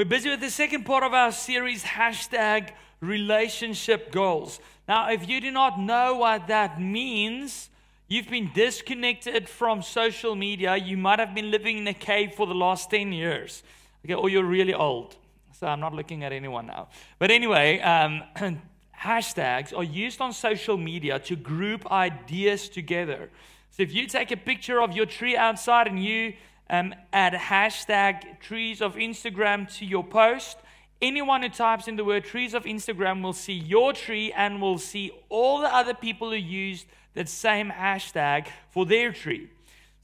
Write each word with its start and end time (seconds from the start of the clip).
We're 0.00 0.06
busy 0.06 0.30
with 0.30 0.40
the 0.40 0.50
second 0.50 0.84
part 0.84 1.04
of 1.04 1.12
our 1.12 1.30
series, 1.30 1.84
hashtag 1.84 2.70
relationship 3.02 4.10
goals. 4.10 4.58
Now, 4.88 5.10
if 5.10 5.28
you 5.28 5.42
do 5.42 5.50
not 5.50 5.78
know 5.78 6.16
what 6.16 6.46
that 6.46 6.80
means, 6.80 7.68
you've 8.08 8.30
been 8.30 8.50
disconnected 8.54 9.46
from 9.46 9.82
social 9.82 10.34
media. 10.34 10.74
You 10.74 10.96
might 10.96 11.18
have 11.18 11.34
been 11.34 11.50
living 11.50 11.76
in 11.76 11.86
a 11.86 11.92
cave 11.92 12.32
for 12.34 12.46
the 12.46 12.54
last 12.54 12.88
10 12.88 13.12
years. 13.12 13.62
Okay, 14.02 14.14
or 14.14 14.30
you're 14.30 14.42
really 14.42 14.72
old. 14.72 15.16
So 15.52 15.66
I'm 15.66 15.80
not 15.80 15.92
looking 15.92 16.24
at 16.24 16.32
anyone 16.32 16.68
now. 16.68 16.88
But 17.18 17.30
anyway, 17.30 17.78
um, 17.80 18.22
hashtags 18.98 19.76
are 19.76 19.84
used 19.84 20.22
on 20.22 20.32
social 20.32 20.78
media 20.78 21.18
to 21.18 21.36
group 21.36 21.92
ideas 21.92 22.70
together. 22.70 23.28
So 23.72 23.82
if 23.82 23.92
you 23.92 24.06
take 24.06 24.30
a 24.30 24.38
picture 24.38 24.80
of 24.80 24.96
your 24.96 25.04
tree 25.04 25.36
outside 25.36 25.88
and 25.88 26.02
you 26.02 26.32
um, 26.70 26.94
add 27.12 27.34
hashtag 27.34 28.40
trees 28.40 28.80
of 28.80 28.94
Instagram 28.94 29.70
to 29.78 29.84
your 29.84 30.04
post, 30.04 30.56
anyone 31.02 31.42
who 31.42 31.48
types 31.48 31.88
in 31.88 31.96
the 31.96 32.04
word 32.04 32.24
trees 32.24 32.54
of 32.54 32.64
Instagram 32.64 33.22
will 33.22 33.32
see 33.32 33.54
your 33.54 33.92
tree 33.92 34.32
and 34.32 34.62
will 34.62 34.78
see 34.78 35.10
all 35.28 35.60
the 35.60 35.74
other 35.74 35.94
people 35.94 36.30
who 36.30 36.36
used 36.36 36.86
that 37.14 37.28
same 37.28 37.70
hashtag 37.70 38.46
for 38.70 38.86
their 38.86 39.12
tree. 39.12 39.50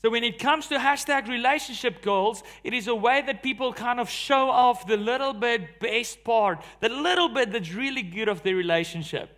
So 0.03 0.11
when 0.11 0.25
it 0.25 0.39
comes 0.39 0.67
to 0.69 0.79
hashtag 0.79 1.29
relationship 1.29 2.03
goals, 2.03 2.43
it 2.65 2.75
is 2.75 2.89
a 2.89 2.95
way 2.95 3.23
that 3.23 3.43
people 3.43 3.73
kind 3.73 4.01
of 4.01 4.11
show 4.11 4.51
off 4.51 4.87
the 4.87 4.97
little 4.97 5.33
bit 5.33 5.81
best 5.81 6.23
part, 6.25 6.63
the 6.81 6.89
little 6.89 7.29
bit 7.29 7.53
that's 7.53 7.73
really 7.73 8.03
good 8.03 8.29
of 8.29 8.43
their 8.43 8.57
relationship. 8.57 9.36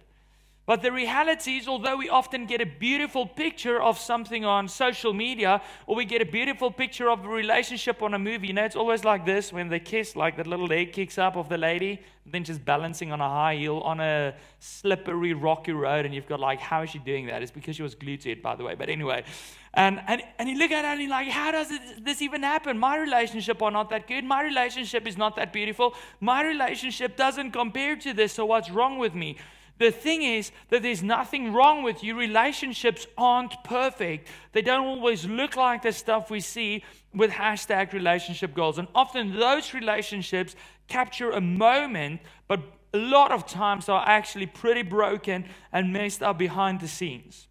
But 0.68 0.82
the 0.82 0.92
reality 0.92 1.56
is, 1.56 1.66
although 1.66 1.96
we 1.96 2.10
often 2.10 2.44
get 2.44 2.60
a 2.60 2.66
beautiful 2.66 3.24
picture 3.24 3.80
of 3.80 3.98
something 3.98 4.44
on 4.44 4.68
social 4.68 5.14
media, 5.14 5.62
or 5.86 5.96
we 5.96 6.04
get 6.04 6.20
a 6.20 6.26
beautiful 6.26 6.70
picture 6.70 7.08
of 7.08 7.24
a 7.24 7.28
relationship 7.28 8.02
on 8.02 8.12
a 8.12 8.18
movie, 8.18 8.48
you 8.48 8.52
know, 8.52 8.66
it's 8.66 8.76
always 8.76 9.02
like 9.02 9.24
this 9.24 9.50
when 9.50 9.70
they 9.70 9.80
kiss, 9.80 10.14
like 10.14 10.36
that 10.36 10.46
little 10.46 10.66
leg 10.66 10.92
kicks 10.92 11.16
up 11.16 11.36
of 11.36 11.48
the 11.48 11.56
lady, 11.56 12.02
then 12.26 12.44
just 12.44 12.62
balancing 12.66 13.12
on 13.12 13.22
a 13.22 13.28
high 13.30 13.56
heel 13.56 13.78
on 13.78 13.98
a 14.00 14.34
slippery, 14.58 15.32
rocky 15.32 15.72
road, 15.72 16.04
and 16.04 16.14
you've 16.14 16.28
got 16.28 16.38
like, 16.38 16.60
how 16.60 16.82
is 16.82 16.90
she 16.90 16.98
doing 16.98 17.24
that? 17.28 17.42
It's 17.42 17.50
because 17.50 17.74
she 17.74 17.82
was 17.82 17.94
glued 17.94 18.20
to 18.20 18.32
it, 18.32 18.42
by 18.42 18.54
the 18.54 18.62
way. 18.62 18.74
But 18.74 18.90
anyway, 18.90 19.24
and, 19.72 20.02
and, 20.06 20.20
and 20.38 20.50
you 20.50 20.58
look 20.58 20.70
at 20.70 20.84
it 20.84 20.88
and 20.88 21.00
you're 21.00 21.08
like, 21.08 21.28
how 21.28 21.50
does 21.50 21.70
it, 21.70 22.04
this 22.04 22.20
even 22.20 22.42
happen? 22.42 22.78
My 22.78 22.98
relationship 22.98 23.62
are 23.62 23.70
not 23.70 23.88
that 23.88 24.06
good. 24.06 24.22
My 24.22 24.42
relationship 24.42 25.06
is 25.08 25.16
not 25.16 25.34
that 25.36 25.50
beautiful. 25.50 25.94
My 26.20 26.42
relationship 26.44 27.16
doesn't 27.16 27.52
compare 27.52 27.96
to 27.96 28.12
this, 28.12 28.34
so 28.34 28.44
what's 28.44 28.68
wrong 28.68 28.98
with 28.98 29.14
me? 29.14 29.38
The 29.78 29.90
thing 29.92 30.22
is 30.22 30.50
that 30.70 30.82
there's 30.82 31.02
nothing 31.02 31.52
wrong 31.52 31.82
with 31.82 32.02
you. 32.02 32.18
Relationships 32.18 33.06
aren't 33.16 33.62
perfect. 33.64 34.28
They 34.52 34.62
don't 34.62 34.86
always 34.86 35.24
look 35.24 35.56
like 35.56 35.82
the 35.82 35.92
stuff 35.92 36.30
we 36.30 36.40
see 36.40 36.84
with 37.14 37.30
hashtag 37.30 37.92
relationship 37.92 38.54
goals. 38.54 38.78
And 38.78 38.88
often 38.94 39.38
those 39.38 39.74
relationships 39.74 40.56
capture 40.88 41.30
a 41.30 41.40
moment, 41.40 42.20
but 42.48 42.60
a 42.92 42.98
lot 42.98 43.30
of 43.30 43.46
times 43.46 43.88
are 43.88 44.02
actually 44.06 44.46
pretty 44.46 44.82
broken 44.82 45.44
and 45.72 45.92
messed 45.92 46.22
up 46.22 46.38
behind 46.38 46.80
the 46.80 46.88
scenes. 46.88 47.46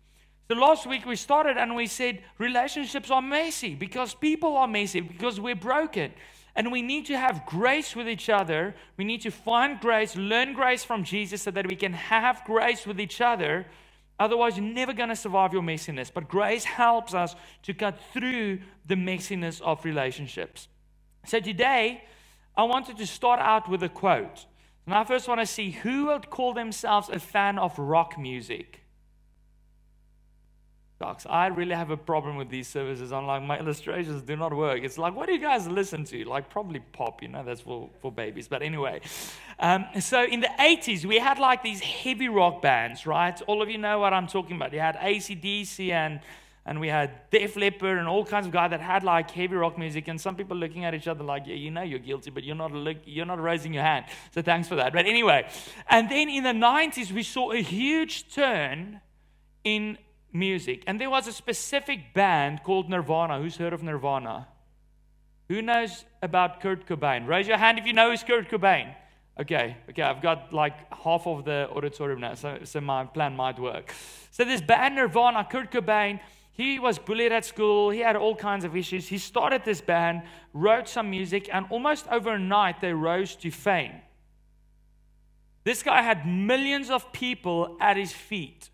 So 0.50 0.56
last 0.56 0.88
week 0.88 1.06
we 1.06 1.16
started 1.16 1.58
and 1.58 1.76
we 1.76 1.88
said 1.88 2.24
relationships 2.38 3.12
are 3.12 3.22
messy 3.22 3.76
because 3.76 4.14
people 4.14 4.56
are 4.58 4.68
messy, 4.68 5.02
because 5.02 5.40
we're 5.40 5.56
broken. 5.56 6.14
And 6.58 6.72
we 6.72 6.82
need 6.82 7.06
to 7.06 7.18
have 7.18 7.46
grace 7.46 7.96
with 7.96 8.10
each 8.10 8.30
other. 8.30 8.74
We 8.98 9.06
need 9.06 9.22
to 9.22 9.30
find 9.30 9.80
grace, 9.80 10.16
learn 10.16 10.54
grace 10.54 10.84
from 10.84 11.04
Jesus 11.04 11.44
so 11.44 11.52
that 11.52 11.68
we 11.68 11.76
can 11.76 11.94
have 11.94 12.44
grace 12.46 12.88
with 12.88 13.00
each 13.00 13.22
other. 13.22 13.68
Otherwise, 14.20 14.58
you're 14.58 14.66
never 14.66 14.92
going 14.92 15.10
to 15.10 15.16
survive 15.16 15.54
your 15.54 15.62
messiness. 15.62 16.12
But 16.12 16.28
grace 16.28 16.64
helps 16.64 17.14
us 17.14 17.36
to 17.62 17.76
cut 17.76 18.00
through 18.12 18.60
the 18.88 18.96
messiness 18.96 19.62
of 19.62 19.86
relationships. 19.86 20.68
So 21.28 21.40
today, 21.40 22.04
I 22.58 22.64
wanted 22.64 22.98
to 22.98 23.06
start 23.06 23.40
out 23.40 23.70
with 23.70 23.84
a 23.84 23.90
quote. 23.90 24.48
And 24.88 24.96
I 24.96 25.04
first 25.04 25.28
want 25.28 25.40
to 25.42 25.46
see 25.46 25.70
who 25.70 26.08
would 26.08 26.32
call 26.32 26.56
themselves 26.56 27.08
a 27.10 27.20
fan 27.20 27.60
of 27.60 27.78
rock 27.78 28.18
music. 28.18 28.82
Docs, 31.00 31.28
I 31.30 31.48
really 31.48 31.76
have 31.76 31.92
a 31.92 31.98
problem 31.98 32.38
with 32.38 32.50
these 32.50 32.68
services. 32.68 33.12
I'm 33.12 33.28
like, 33.28 33.44
my 33.44 33.60
illustrations 33.64 34.24
do 34.24 34.36
not 34.36 34.52
work. 34.52 34.82
It's 34.84 34.98
like, 34.98 35.16
what 35.16 35.28
do 35.28 35.34
you 35.34 35.40
guys 35.40 35.68
listen 35.68 36.04
to? 36.06 36.26
Like, 36.26 36.50
probably 36.50 36.80
pop, 36.80 37.22
you 37.22 37.28
know, 37.28 37.44
that's 37.44 37.62
for, 37.62 37.90
for 38.02 38.12
babies. 38.12 38.48
But 38.48 38.64
anyway, 38.64 39.02
um, 39.60 39.86
so 40.00 40.24
in 40.24 40.40
the 40.40 40.50
80s, 40.60 41.06
we 41.06 41.20
had 41.20 41.38
like 41.38 41.62
these 41.62 41.82
heavy 41.82 42.30
rock 42.30 42.64
bands, 42.64 43.06
right? 43.06 43.40
All 43.46 43.62
of 43.62 43.70
you 43.70 43.78
know 43.78 44.00
what 44.00 44.12
I'm 44.12 44.28
talking 44.28 44.56
about. 44.56 44.74
You 44.74 44.80
had 44.80 44.96
ACDC 44.96 45.92
and 45.92 46.20
and 46.68 46.82
we 46.82 46.90
had 46.90 47.30
Def 47.32 47.56
Leppard 47.56 47.98
and 47.98 48.10
all 48.10 48.26
kinds 48.26 48.46
of 48.46 48.52
guys 48.52 48.72
that 48.72 48.82
had 48.82 49.02
like 49.02 49.32
heavy 49.32 49.56
rock 49.56 49.78
music, 49.78 50.10
and 50.10 50.20
some 50.20 50.36
people 50.36 50.58
looking 50.58 50.84
at 50.84 50.94
each 50.94 51.08
other 51.08 51.24
like, 51.24 51.44
yeah, 51.48 51.56
you 51.56 51.72
know 51.72 51.82
you're 51.82 51.98
guilty, 51.98 52.30
but 52.30 52.44
you're 52.44 52.58
not 52.58 52.74
look, 52.74 52.98
you're 53.06 53.26
not 53.26 53.42
raising 53.42 53.74
your 53.74 53.84
hand. 53.84 54.06
So 54.34 54.42
thanks 54.42 54.68
for 54.68 54.76
that. 54.76 54.92
But 54.92 55.06
anyway, 55.06 55.50
and 55.90 56.12
then 56.12 56.28
in 56.28 56.44
the 56.44 56.50
90s 56.50 57.14
we 57.14 57.24
saw 57.24 57.54
a 57.54 57.62
huge 57.62 58.34
turn 58.34 59.00
in 59.64 59.98
music. 60.34 60.84
And 60.88 61.00
there 61.00 61.10
was 61.10 61.28
a 61.28 61.34
specific 61.34 62.14
band 62.14 62.64
called 62.64 62.90
Nirvana. 62.90 63.40
Who's 63.40 63.58
heard 63.58 63.74
of 63.74 63.84
Nirvana? 63.84 64.48
Who 65.50 65.62
knows 65.62 66.06
about 66.22 66.62
Kurt 66.62 66.86
Cobain? 66.86 67.28
Raise 67.28 67.48
your 67.48 67.58
hand 67.58 67.80
if 67.80 67.86
you 67.86 67.94
know 67.94 68.10
who's 68.10 68.24
Kurt 68.24 68.50
Cobain. 68.50 68.94
Okay, 69.40 69.78
okay, 69.90 70.02
I've 70.02 70.22
got 70.22 70.52
like 70.52 70.92
half 70.92 71.28
of 71.28 71.46
the 71.46 71.70
auditorium 71.72 72.22
now, 72.22 72.34
so, 72.34 72.58
so 72.64 72.82
my 72.82 73.06
plan 73.06 73.36
might 73.36 73.60
work. 73.60 73.94
So 74.32 74.44
this 74.44 74.62
band 74.62 74.96
Nirvana, 74.96 75.48
Kurt 75.50 75.72
Cobain, 75.72 76.20
he 76.52 76.80
was 76.80 76.98
bullied 76.98 77.32
at 77.32 77.46
school. 77.46 77.92
He 77.92 78.00
had 78.00 78.16
all 78.16 78.36
kinds 78.36 78.66
of 78.66 78.76
issues. 78.76 79.08
He 79.08 79.20
started 79.20 79.64
this 79.64 79.80
band, 79.80 80.24
wrote 80.54 80.90
some 80.90 81.12
music, 81.12 81.50
and 81.54 81.68
almost 81.70 82.08
overnight 82.10 82.82
they 82.82 82.94
rose 82.94 83.36
to 83.36 83.52
fame. 83.52 84.02
This 85.64 85.84
guy 85.84 86.02
had 86.02 86.26
millions 86.26 86.90
of 86.90 87.12
people 87.14 87.78
at 87.80 87.96
his 87.96 88.12
feet. 88.12 88.72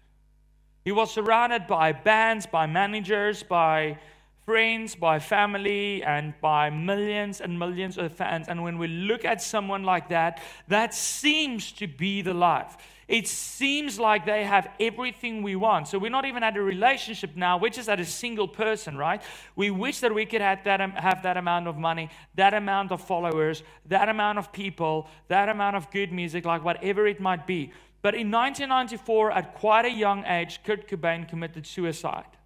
He 0.83 0.91
was 0.91 1.13
surrounded 1.13 1.67
by 1.67 1.93
bands, 1.93 2.45
by 2.45 2.65
managers, 2.65 3.43
by 3.43 3.97
friends, 4.45 4.95
by 4.95 5.19
family, 5.19 6.03
and 6.03 6.33
by 6.41 6.69
millions 6.69 7.39
and 7.39 7.57
millions 7.57 7.97
of 7.97 8.11
fans. 8.11 8.47
And 8.49 8.63
when 8.63 8.77
we 8.77 8.87
look 8.87 9.23
at 9.23 9.41
someone 9.41 9.83
like 9.83 10.09
that, 10.09 10.41
that 10.67 10.93
seems 10.93 11.71
to 11.73 11.87
be 11.87 12.21
the 12.21 12.33
life. 12.33 12.75
It 13.07 13.27
seems 13.27 13.99
like 13.99 14.25
they 14.25 14.43
have 14.43 14.69
everything 14.79 15.43
we 15.43 15.55
want. 15.55 15.87
So 15.87 15.99
we're 15.99 16.09
not 16.09 16.25
even 16.25 16.41
at 16.41 16.55
a 16.55 16.61
relationship 16.61 17.35
now, 17.35 17.57
we're 17.57 17.69
just 17.69 17.89
at 17.89 17.99
a 17.99 18.05
single 18.05 18.47
person, 18.47 18.97
right? 18.97 19.21
We 19.55 19.71
wish 19.71 19.99
that 19.99 20.13
we 20.13 20.25
could 20.25 20.41
have 20.41 20.63
that, 20.63 20.79
have 20.79 21.23
that 21.23 21.37
amount 21.37 21.67
of 21.67 21.77
money, 21.77 22.09
that 22.35 22.53
amount 22.53 22.91
of 22.91 23.01
followers, 23.01 23.63
that 23.87 24.09
amount 24.09 24.39
of 24.39 24.51
people, 24.51 25.07
that 25.27 25.49
amount 25.49 25.75
of 25.75 25.91
good 25.91 26.11
music, 26.11 26.45
like 26.45 26.63
whatever 26.63 27.05
it 27.05 27.19
might 27.19 27.45
be. 27.45 27.71
But 28.03 28.15
in 28.15 28.29
1994, 28.29 29.31
at 29.31 29.55
quite 29.55 29.85
a 29.85 29.89
young 29.89 30.25
age, 30.25 30.59
Kurt 30.63 30.89
Cobain 30.89 31.27
committed 31.27 31.65
suicide. 31.65 32.37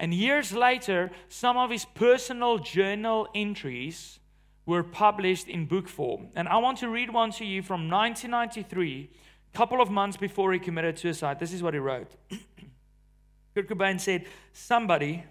And 0.00 0.12
years 0.12 0.52
later, 0.52 1.12
some 1.28 1.56
of 1.56 1.70
his 1.70 1.84
personal 1.84 2.58
journal 2.58 3.28
entries 3.36 4.18
were 4.66 4.82
published 4.82 5.46
in 5.46 5.66
book 5.66 5.88
form. 5.88 6.28
And 6.34 6.48
I 6.48 6.56
want 6.56 6.78
to 6.78 6.88
read 6.88 7.10
one 7.10 7.30
to 7.32 7.44
you 7.44 7.62
from 7.62 7.88
1993, 7.88 9.10
a 9.52 9.56
couple 9.56 9.80
of 9.80 9.90
months 9.90 10.16
before 10.16 10.52
he 10.52 10.58
committed 10.58 10.98
suicide. 10.98 11.38
This 11.38 11.52
is 11.52 11.62
what 11.62 11.72
he 11.74 11.80
wrote 11.80 12.10
Kurt 13.54 13.68
Cobain 13.68 14.00
said, 14.00 14.26
Somebody, 14.52 15.22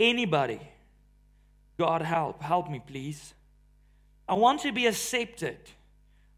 anybody, 0.00 0.60
God 1.78 2.02
help, 2.02 2.42
help 2.42 2.68
me, 2.68 2.82
please. 2.84 3.34
I 4.28 4.34
want 4.34 4.60
to 4.62 4.72
be 4.72 4.86
accepted. 4.86 5.58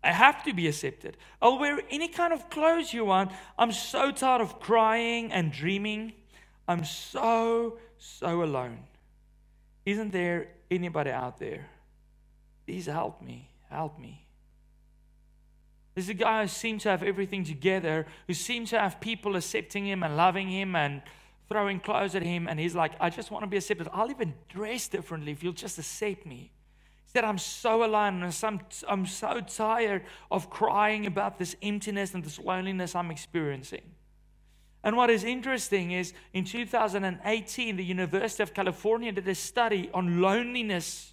I 0.03 0.13
have 0.13 0.43
to 0.45 0.55
be 0.55 0.67
accepted. 0.67 1.17
I'll 1.43 1.59
wear 1.59 1.81
any 1.91 2.09
kind 2.09 2.33
of 2.33 2.49
clothes 2.49 2.93
you 2.93 3.05
want. 3.05 3.33
I'm 3.59 3.73
so 3.73 4.11
tired 4.11 4.41
of 4.41 4.59
crying 4.59 5.31
and 5.31 5.53
dreaming. 5.53 6.15
I'm 6.67 6.85
so, 6.85 7.79
so 7.99 8.43
alone. 8.43 8.79
Isn't 9.85 10.11
there 10.11 10.49
anybody 10.71 11.11
out 11.11 11.39
there? 11.39 11.67
Please 12.67 12.87
help 12.87 13.21
me. 13.21 13.51
Help 13.69 13.99
me. 13.99 14.27
There's 15.95 16.09
a 16.09 16.15
guy 16.15 16.43
who 16.43 16.49
seems 16.49 16.85
to 16.85 16.91
have 16.91 17.03
everything 17.03 17.45
together, 17.45 18.07
who 18.27 18.33
seems 18.33 18.71
to 18.71 18.79
have 18.79 19.01
people 19.01 19.37
accepting 19.37 19.87
him 19.87 20.03
and 20.03 20.17
loving 20.17 20.49
him 20.49 20.75
and 20.75 21.03
throwing 21.49 21.79
clothes 21.79 22.15
at 22.15 22.23
him. 22.23 22.49
And 22.49 22.59
he's 22.59 22.75
like, 22.75 22.93
I 23.01 23.11
just 23.11 23.31
want 23.31 23.43
to 23.43 23.49
be 23.49 23.59
accepted. 23.59 23.89
I'll 23.93 24.11
even 24.11 24.33
dress 24.49 24.89
differently 24.89 25.33
if 25.33 25.43
you'll 25.43 25.53
just 25.53 25.79
accept 25.79 26.25
me 26.25 26.53
said, 27.13 27.25
I'm 27.25 27.39
so 27.39 27.85
alone 27.85 28.23
and 28.23 28.39
I'm, 28.43 28.61
I'm 28.89 29.07
so 29.07 29.41
tired 29.41 30.05
of 30.31 30.49
crying 30.49 31.07
about 31.07 31.39
this 31.39 31.57
emptiness 31.61 32.15
and 32.15 32.23
this 32.23 32.39
loneliness 32.39 32.95
I'm 32.95 33.11
experiencing. 33.11 33.83
And 34.85 34.97
what 34.97 35.11
is 35.11 35.25
interesting 35.25 35.91
is 35.91 36.13
in 36.33 36.45
2018, 36.45 37.77
the 37.77 37.85
University 37.85 38.43
of 38.43 38.55
California 38.55 39.13
did 39.13 39.29
a 39.29 39.35
study 39.35 39.91
on 39.93 40.23
loneliness. 40.23 41.13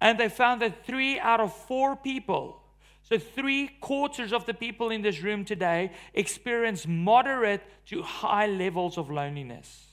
And 0.00 0.18
they 0.18 0.28
found 0.28 0.60
that 0.62 0.84
three 0.84 1.18
out 1.20 1.40
of 1.40 1.56
four 1.56 1.96
people, 1.96 2.62
so 3.02 3.18
three 3.18 3.68
quarters 3.80 4.32
of 4.32 4.44
the 4.44 4.52
people 4.52 4.90
in 4.90 5.02
this 5.02 5.22
room 5.22 5.44
today, 5.44 5.92
experience 6.12 6.86
moderate 6.86 7.62
to 7.86 8.02
high 8.02 8.46
levels 8.46 8.98
of 8.98 9.10
loneliness. 9.10 9.86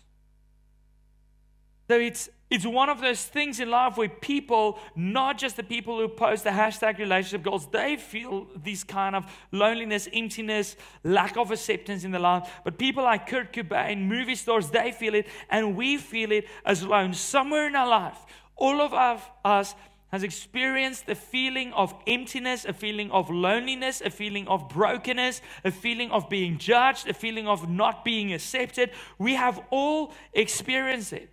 So 1.87 1.99
it's 1.99 2.29
it's 2.53 2.67
one 2.67 2.87
of 2.87 3.01
those 3.01 3.23
things 3.23 3.59
in 3.59 3.71
life 3.71 3.97
where 3.97 4.07
people, 4.07 4.77
not 4.95 5.39
just 5.39 5.57
the 5.57 5.63
people 5.63 5.97
who 5.97 6.07
post 6.07 6.43
the 6.43 6.51
hashtag 6.51 6.99
relationship 6.99 7.41
goals, 7.41 7.65
they 7.71 7.97
feel 7.97 8.45
this 8.63 8.83
kind 8.83 9.15
of 9.15 9.25
loneliness, 9.51 10.07
emptiness, 10.13 10.75
lack 11.03 11.35
of 11.35 11.49
acceptance 11.49 12.03
in 12.03 12.11
the 12.11 12.19
life. 12.19 12.47
But 12.63 12.77
people 12.77 13.05
like 13.05 13.25
Kurt 13.25 13.53
Cobain, 13.53 14.05
movie 14.05 14.35
stars, 14.35 14.69
they 14.69 14.91
feel 14.91 15.15
it, 15.15 15.25
and 15.49 15.75
we 15.75 15.97
feel 15.97 16.31
it 16.31 16.45
as 16.63 16.83
alone. 16.83 17.15
Somewhere 17.15 17.65
in 17.65 17.75
our 17.75 17.87
life, 17.87 18.19
all 18.55 18.81
of 18.81 18.93
us 18.93 19.73
has 20.11 20.21
experienced 20.21 21.09
a 21.09 21.15
feeling 21.15 21.73
of 21.73 21.91
emptiness, 22.05 22.65
a 22.65 22.73
feeling 22.73 23.09
of 23.09 23.31
loneliness, 23.31 23.99
a 23.99 24.11
feeling 24.11 24.47
of 24.47 24.69
brokenness, 24.69 25.41
a 25.65 25.71
feeling 25.71 26.11
of 26.11 26.29
being 26.29 26.59
judged, 26.59 27.09
a 27.09 27.15
feeling 27.15 27.47
of 27.47 27.67
not 27.67 28.05
being 28.05 28.31
accepted. 28.31 28.91
We 29.17 29.33
have 29.33 29.59
all 29.71 30.13
experienced 30.33 31.13
it. 31.13 31.32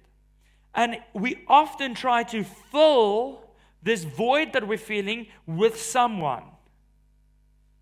And 0.74 0.98
we 1.12 1.44
often 1.48 1.94
try 1.94 2.22
to 2.24 2.44
fill 2.44 3.40
this 3.82 4.04
void 4.04 4.52
that 4.52 4.66
we're 4.66 4.78
feeling 4.78 5.26
with 5.46 5.80
someone. 5.80 6.44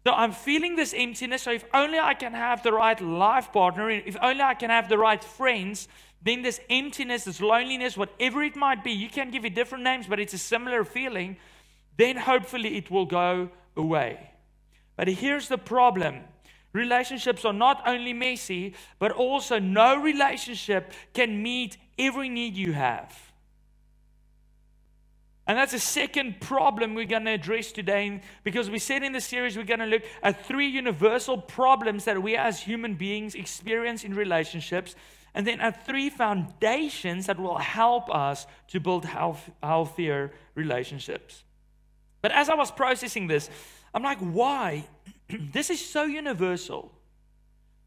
So 0.06 0.12
I'm 0.14 0.32
feeling 0.32 0.76
this 0.76 0.94
emptiness. 0.96 1.42
So 1.42 1.52
if 1.52 1.64
only 1.74 1.98
I 1.98 2.14
can 2.14 2.32
have 2.32 2.62
the 2.62 2.72
right 2.72 2.98
life 3.00 3.52
partner, 3.52 3.90
if 3.90 4.16
only 4.22 4.42
I 4.42 4.54
can 4.54 4.70
have 4.70 4.88
the 4.88 4.96
right 4.96 5.22
friends, 5.22 5.88
then 6.22 6.42
this 6.42 6.60
emptiness, 6.70 7.24
this 7.24 7.40
loneliness, 7.40 7.96
whatever 7.96 8.42
it 8.42 8.56
might 8.56 8.82
be, 8.82 8.92
you 8.92 9.08
can 9.08 9.30
give 9.30 9.44
it 9.44 9.54
different 9.54 9.84
names, 9.84 10.06
but 10.06 10.18
it's 10.18 10.34
a 10.34 10.38
similar 10.38 10.84
feeling, 10.84 11.36
then 11.96 12.16
hopefully 12.16 12.76
it 12.76 12.90
will 12.90 13.06
go 13.06 13.50
away. 13.76 14.30
But 14.96 15.08
here's 15.08 15.48
the 15.48 15.58
problem 15.58 16.20
relationships 16.78 17.44
are 17.44 17.52
not 17.52 17.82
only 17.86 18.12
messy, 18.12 18.74
but 18.98 19.12
also 19.12 19.58
no 19.58 20.00
relationship 20.00 20.92
can 21.12 21.42
meet 21.42 21.76
every 21.98 22.28
need 22.28 22.56
you 22.56 22.72
have. 22.72 23.28
And 25.46 25.56
that's 25.56 25.72
a 25.72 25.78
second 25.78 26.40
problem 26.40 26.94
we're 26.94 27.06
going 27.06 27.24
to 27.24 27.32
address 27.32 27.72
today 27.72 28.20
because 28.44 28.68
we 28.68 28.78
said 28.78 29.02
in 29.02 29.12
the 29.12 29.20
series 29.20 29.56
we're 29.56 29.64
going 29.64 29.80
to 29.80 29.86
look 29.86 30.02
at 30.22 30.44
three 30.44 30.68
universal 30.68 31.38
problems 31.38 32.04
that 32.04 32.22
we 32.22 32.36
as 32.36 32.60
human 32.60 32.94
beings 32.94 33.34
experience 33.34 34.04
in 34.04 34.14
relationships, 34.14 34.94
and 35.34 35.46
then 35.46 35.58
at 35.60 35.86
three 35.86 36.10
foundations 36.10 37.26
that 37.26 37.40
will 37.40 37.56
help 37.56 38.14
us 38.14 38.46
to 38.68 38.78
build 38.78 39.06
health, 39.06 39.50
healthier 39.62 40.32
relationships. 40.54 41.44
But 42.20 42.32
as 42.32 42.50
I 42.50 42.54
was 42.54 42.70
processing 42.70 43.26
this, 43.26 43.48
I'm 43.94 44.02
like, 44.02 44.18
why? 44.18 44.84
this 45.52 45.70
is 45.70 45.84
so 45.84 46.04
universal. 46.04 46.92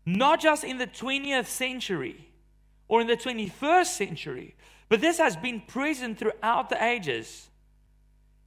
Not 0.05 0.41
just 0.41 0.63
in 0.63 0.77
the 0.77 0.87
20th 0.87 1.45
century 1.45 2.29
or 2.87 3.01
in 3.01 3.07
the 3.07 3.17
21st 3.17 3.85
century, 3.85 4.55
but 4.89 4.99
this 4.99 5.17
has 5.19 5.35
been 5.35 5.61
present 5.61 6.17
throughout 6.17 6.69
the 6.69 6.83
ages. 6.83 7.49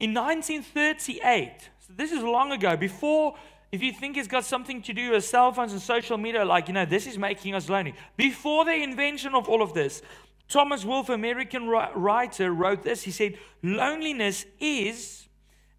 In 0.01 0.13
1938, 0.13 1.71
so 1.87 1.93
this 1.97 2.13
is 2.13 2.23
long 2.23 2.53
ago, 2.53 2.77
before, 2.77 3.37
if 3.73 3.83
you 3.83 3.93
think 3.93 4.17
it's 4.17 4.29
got 4.29 4.45
something 4.45 4.83
to 4.83 4.93
do 4.93 5.13
with 5.13 5.25
cell 5.25 5.53
phones 5.53 5.73
and 5.73 5.81
social 5.81 6.19
media, 6.19 6.45
like, 6.45 6.69
you 6.69 6.75
know, 6.75 6.85
this 6.85 7.07
is 7.07 7.17
making 7.17 7.55
us 7.55 7.69
lonely. 7.69 7.95
Before 8.17 8.65
the 8.65 8.75
invention 8.75 9.35
of 9.35 9.49
all 9.49 9.63
of 9.63 9.73
this, 9.73 10.03
Thomas 10.49 10.85
Wolfe, 10.85 11.09
American 11.09 11.69
writer, 11.69 12.53
wrote 12.53 12.83
this. 12.83 13.03
He 13.03 13.11
said, 13.11 13.39
Loneliness 13.63 14.45
is 14.61 15.24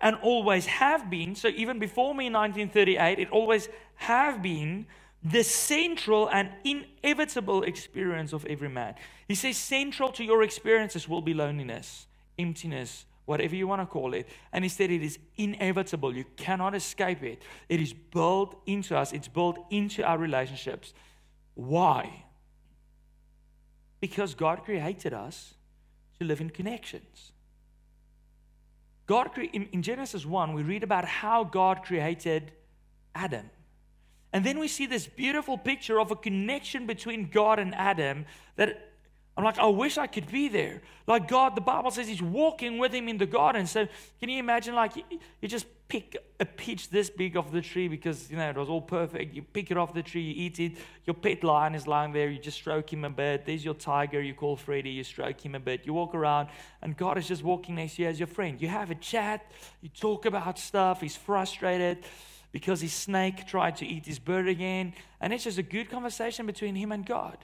and 0.02 0.18
always 0.22 0.66
have 0.66 1.10
been, 1.10 1.36
so 1.36 1.48
even 1.50 1.80
before 1.80 2.14
me 2.14 2.28
in 2.28 2.34
1938, 2.34 3.20
it 3.20 3.30
always 3.32 3.70
have 3.96 4.42
been 4.42 4.86
the 5.24 5.44
central 5.44 6.28
and 6.30 6.50
inevitable 6.64 7.64
experience 7.64 8.32
of 8.32 8.46
every 8.46 8.70
man. 8.70 8.94
He 9.28 9.36
says, 9.36 9.58
central 9.58 10.12
to 10.14 10.24
your 10.24 10.44
experiences 10.44 11.10
will 11.10 11.22
be 11.22 11.34
loneliness, 11.34 12.06
emptiness, 12.38 13.06
whatever 13.26 13.56
you 13.56 13.68
want 13.68 13.82
to 13.82 13.88
call 13.88 14.14
it. 14.14 14.28
And 14.54 14.64
he 14.64 14.70
said, 14.70 14.92
it 14.92 15.02
is 15.02 15.18
inevitable. 15.38 16.16
You 16.16 16.26
cannot 16.38 16.76
escape 16.76 17.24
it. 17.24 17.42
It 17.70 17.82
is 17.82 17.94
built 17.94 18.62
into 18.68 18.96
us, 18.96 19.14
it's 19.14 19.28
built 19.28 19.58
into 19.72 20.04
our 20.04 20.18
relationships. 20.18 20.94
Why? 21.56 22.26
Because 24.00 24.36
God 24.36 24.64
created 24.64 25.14
us 25.14 25.56
to 26.20 26.26
live 26.26 26.40
in 26.42 26.52
connections. 26.52 27.32
God, 29.06 29.38
in, 29.38 29.68
in 29.72 29.82
Genesis 29.82 30.26
1, 30.26 30.54
we 30.54 30.64
read 30.64 30.84
about 30.84 31.06
how 31.06 31.44
God 31.44 31.84
created 31.84 32.52
Adam. 33.14 33.50
And 34.34 34.46
then 34.46 34.60
we 34.60 34.68
see 34.68 34.86
this 34.86 35.08
beautiful 35.08 35.58
picture 35.58 36.00
of 36.00 36.12
a 36.12 36.16
connection 36.16 36.86
between 36.86 37.30
God 37.30 37.60
and 37.60 37.74
Adam 37.76 38.26
that 38.56 38.92
I'm 39.38 39.44
like, 39.44 39.60
I 39.60 39.66
wish 39.66 39.98
I 39.98 40.08
could 40.08 40.32
be 40.32 40.48
there. 40.48 40.82
Like 41.08 41.28
God, 41.28 41.56
the 41.56 41.62
Bible 41.62 41.92
says 41.92 42.08
He's 42.08 42.22
walking 42.22 42.78
with 42.78 42.94
him 42.94 43.10
in 43.10 43.18
the 43.18 43.26
garden. 43.26 43.68
So 43.68 43.86
can 44.20 44.30
you 44.30 44.40
imagine, 44.40 44.76
like, 44.76 44.96
you, 44.96 45.48
just 45.48 45.66
pick 45.90 46.16
a 46.40 46.46
peach 46.46 46.90
this 46.90 47.10
big 47.10 47.36
off 47.36 47.52
the 47.52 47.62
tree 47.62 47.90
because, 47.90 48.32
you 48.32 48.38
know, 48.38 48.50
it 48.50 48.56
was 48.56 48.70
all 48.70 48.82
perfect. 48.82 49.36
You 49.36 49.42
pick 49.42 49.72
it 49.72 49.78
off 49.78 49.94
the 49.94 50.02
tree, 50.02 50.22
you 50.22 50.46
eat 50.46 50.60
it. 50.62 50.78
Your 51.06 51.16
pet 51.16 51.44
lion 51.44 51.76
is 51.76 51.86
lying 51.86 52.14
there. 52.14 52.30
You 52.30 52.40
just 52.40 52.58
stroke 52.58 52.92
him 52.92 53.04
a 53.04 53.10
bit. 53.10 53.46
There's 53.46 53.64
your 53.64 53.74
tiger. 53.74 54.22
You 54.22 54.34
call 54.34 54.56
Freddy. 54.56 54.92
You 54.92 55.04
stroke 55.04 55.46
him 55.46 55.54
a 55.54 55.60
bit. 55.60 55.86
You 55.86 55.94
walk 55.94 56.16
around, 56.16 56.48
and 56.82 56.96
God 56.96 57.18
is 57.18 57.28
just 57.28 57.44
walking 57.44 57.76
next 57.76 57.98
to 57.98 58.04
you 58.04 58.08
as 58.08 58.20
your 58.20 58.28
friend. 58.28 58.62
You 58.62 58.70
have 58.70 58.90
a 58.90 58.96
chat. 58.96 59.52
You 59.82 59.90
talk 59.90 60.26
about 60.26 60.58
stuff. 60.58 61.02
He's 61.02 61.18
frustrated 61.18 62.06
because 62.54 62.80
his 62.80 62.94
snake 62.94 63.46
tried 63.46 63.76
to 63.76 63.86
eat 63.86 64.06
his 64.06 64.18
bird 64.18 64.48
again. 64.48 64.94
And 65.20 65.34
it's 65.34 65.44
just 65.44 65.58
a 65.58 65.64
good 65.64 65.90
conversation 65.90 66.46
between 66.46 66.76
him 66.76 66.94
and 66.94 67.06
God 67.06 67.38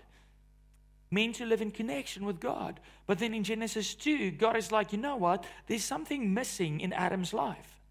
meant 1.12 1.36
to 1.36 1.46
live 1.46 1.62
in 1.62 1.72
connection 1.72 2.25
with 2.25 2.40
God. 2.40 2.80
But 3.06 3.19
then 3.19 3.34
in 3.34 3.44
Genesis 3.44 3.94
2, 3.94 4.31
God 4.31 4.56
is 4.56 4.72
like, 4.72 4.94
you 4.94 4.98
know 4.98 5.18
what? 5.18 5.46
There's 5.68 5.84
something 5.84 6.34
missing 6.34 6.80
in 6.80 6.94
Adam's 6.94 7.34
life 7.34 7.81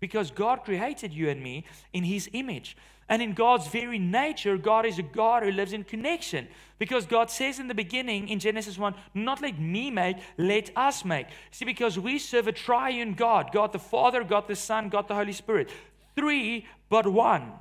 because 0.00 0.30
God 0.30 0.64
created 0.64 1.12
you 1.12 1.28
and 1.28 1.42
me 1.42 1.64
in 1.92 2.04
his 2.04 2.28
image. 2.32 2.76
And 3.10 3.20
in 3.20 3.34
God's 3.34 3.66
very 3.66 3.98
nature, 3.98 4.56
God 4.56 4.86
is 4.86 4.98
a 4.98 5.02
God 5.02 5.42
who 5.42 5.50
lives 5.50 5.72
in 5.72 5.82
connection. 5.82 6.46
Because 6.78 7.06
God 7.06 7.28
says 7.28 7.58
in 7.58 7.66
the 7.66 7.74
beginning 7.74 8.28
in 8.28 8.38
Genesis 8.38 8.78
1, 8.78 8.94
not 9.14 9.42
let 9.42 9.58
me 9.58 9.90
make, 9.90 10.16
let 10.38 10.70
us 10.76 11.04
make. 11.04 11.26
See, 11.50 11.64
because 11.64 11.98
we 11.98 12.18
serve 12.18 12.46
a 12.46 12.52
triune 12.52 13.14
God 13.14 13.50
God 13.52 13.72
the 13.72 13.78
Father, 13.78 14.24
God 14.24 14.46
the 14.46 14.56
Son, 14.56 14.88
God 14.88 15.08
the 15.08 15.14
Holy 15.16 15.32
Spirit. 15.32 15.70
Three, 16.14 16.66
but 16.88 17.06
one. 17.06 17.52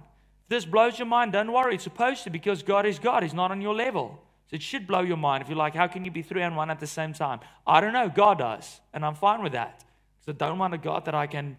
This 0.50 0.66
blows 0.66 0.98
your 0.98 1.08
mind. 1.08 1.34
Don't 1.34 1.52
worry. 1.52 1.76
It's 1.76 1.84
supposed 1.84 2.24
to 2.24 2.30
because 2.30 2.64
God 2.64 2.86
is 2.86 3.00
God. 3.00 3.24
He's 3.24 3.34
not 3.34 3.52
on 3.52 3.62
your 3.62 3.76
level. 3.76 4.22
So 4.50 4.56
it 4.56 4.64
should 4.64 4.88
blow 4.88 5.02
your 5.02 5.18
mind 5.18 5.44
if 5.44 5.50
you're 5.50 5.58
like, 5.58 5.76
how 5.76 5.88
can 5.88 6.06
you 6.06 6.12
be 6.12 6.24
three 6.24 6.42
and 6.42 6.56
one 6.56 6.72
at 6.72 6.80
the 6.80 6.88
same 6.88 7.14
time? 7.14 7.40
I 7.68 7.82
don't 7.82 7.94
know. 7.94 8.10
God 8.10 8.40
does. 8.40 8.82
And 8.94 9.06
I'm 9.06 9.14
fine 9.14 9.44
with 9.44 9.54
that. 9.54 9.84
So 10.26 10.34
don't 10.34 10.58
want 10.58 10.74
a 10.74 10.78
God 10.80 11.06
that 11.06 11.14
I 11.14 11.28
can 11.28 11.56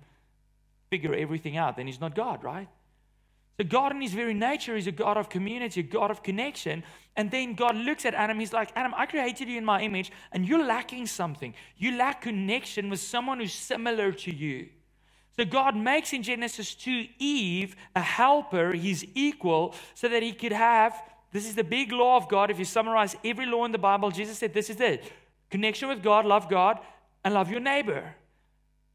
figure 0.90 1.14
everything 1.14 1.56
out. 1.56 1.76
Then 1.76 1.86
he's 1.86 2.00
not 2.00 2.16
God, 2.16 2.42
right? 2.42 2.68
So 3.56 3.64
God 3.64 3.92
in 3.92 4.00
his 4.00 4.12
very 4.12 4.34
nature 4.34 4.74
is 4.74 4.86
a 4.86 4.92
God 4.92 5.16
of 5.16 5.28
community, 5.28 5.80
a 5.80 5.84
God 5.84 6.10
of 6.10 6.22
connection. 6.22 6.82
And 7.14 7.30
then 7.30 7.54
God 7.54 7.76
looks 7.76 8.04
at 8.04 8.14
Adam. 8.14 8.40
He's 8.40 8.52
like, 8.52 8.72
Adam, 8.74 8.92
I 8.96 9.06
created 9.06 9.48
you 9.48 9.58
in 9.58 9.64
my 9.64 9.82
image, 9.82 10.10
and 10.32 10.48
you're 10.48 10.64
lacking 10.64 11.06
something. 11.06 11.54
You 11.76 11.96
lack 11.96 12.22
connection 12.22 12.90
with 12.90 13.00
someone 13.00 13.38
who's 13.38 13.52
similar 13.52 14.12
to 14.12 14.34
you. 14.34 14.68
So 15.36 15.44
God 15.44 15.76
makes 15.76 16.12
in 16.12 16.22
Genesis 16.22 16.74
2 16.74 17.06
Eve 17.18 17.76
a 17.94 18.00
helper, 18.00 18.72
his 18.72 19.06
equal, 19.14 19.74
so 19.94 20.08
that 20.08 20.22
he 20.22 20.32
could 20.32 20.52
have 20.52 21.00
this 21.32 21.46
is 21.46 21.54
the 21.54 21.64
big 21.64 21.92
law 21.92 22.16
of 22.16 22.28
God. 22.28 22.50
If 22.50 22.58
you 22.58 22.64
summarize 22.64 23.16
every 23.24 23.46
law 23.46 23.64
in 23.64 23.72
the 23.72 23.78
Bible, 23.78 24.10
Jesus 24.10 24.38
said, 24.38 24.52
This 24.52 24.70
is 24.70 24.80
it 24.80 25.10
connection 25.50 25.88
with 25.88 26.02
God, 26.02 26.26
love 26.26 26.48
God, 26.48 26.78
and 27.24 27.34
love 27.34 27.50
your 27.50 27.60
neighbor. 27.60 28.14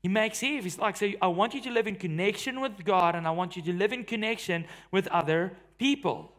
He 0.01 0.09
makes 0.09 0.41
Eve. 0.43 0.63
He's 0.63 0.77
like, 0.77 0.97
So 0.97 1.11
I 1.21 1.27
want 1.27 1.53
you 1.53 1.61
to 1.61 1.71
live 1.71 1.87
in 1.87 1.95
connection 1.95 2.59
with 2.59 2.83
God, 2.83 3.15
and 3.15 3.27
I 3.27 3.31
want 3.31 3.55
you 3.55 3.61
to 3.63 3.73
live 3.73 3.93
in 3.93 4.03
connection 4.03 4.65
with 4.91 5.07
other 5.07 5.53
people. 5.77 6.31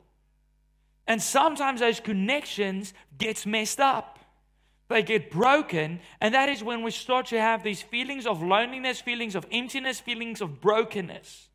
And 1.07 1.23
sometimes 1.23 1.81
those 1.81 2.00
connections 2.00 2.93
gets 3.17 3.47
messed 3.47 3.81
up. 3.81 4.19
They 4.88 5.03
get 5.03 5.31
broken, 5.31 6.00
and 6.21 6.35
that 6.35 6.49
is 6.49 6.62
when 6.62 6.83
we 6.83 6.93
start 6.93 7.26
to 7.26 7.41
have 7.41 7.65
these 7.65 7.83
feelings 7.83 8.25
of 8.26 8.41
loneliness, 8.43 9.00
feelings 9.00 9.35
of 9.35 9.47
emptiness, 9.50 9.99
feelings 9.99 10.41
of 10.41 10.61
brokenness. 10.61 11.49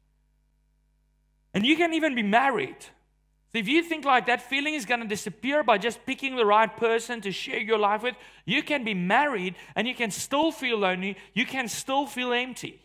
And 1.53 1.65
you 1.65 1.77
can 1.77 1.93
even 1.93 2.13
be 2.13 2.23
married 2.23 2.77
so 3.53 3.59
if 3.59 3.67
you 3.67 3.83
think 3.83 4.05
like 4.05 4.27
that 4.27 4.41
feeling 4.41 4.75
is 4.75 4.85
going 4.85 5.01
to 5.01 5.07
disappear 5.07 5.61
by 5.61 5.77
just 5.77 6.05
picking 6.05 6.37
the 6.37 6.45
right 6.45 6.75
person 6.77 7.19
to 7.21 7.31
share 7.31 7.59
your 7.59 7.77
life 7.77 8.01
with, 8.01 8.15
you 8.45 8.63
can 8.63 8.85
be 8.85 8.93
married 8.93 9.55
and 9.75 9.87
you 9.87 9.93
can 9.93 10.09
still 10.09 10.53
feel 10.53 10.77
lonely, 10.77 11.17
you 11.33 11.45
can 11.45 11.67
still 11.67 12.05
feel 12.05 12.31
empty. 12.31 12.79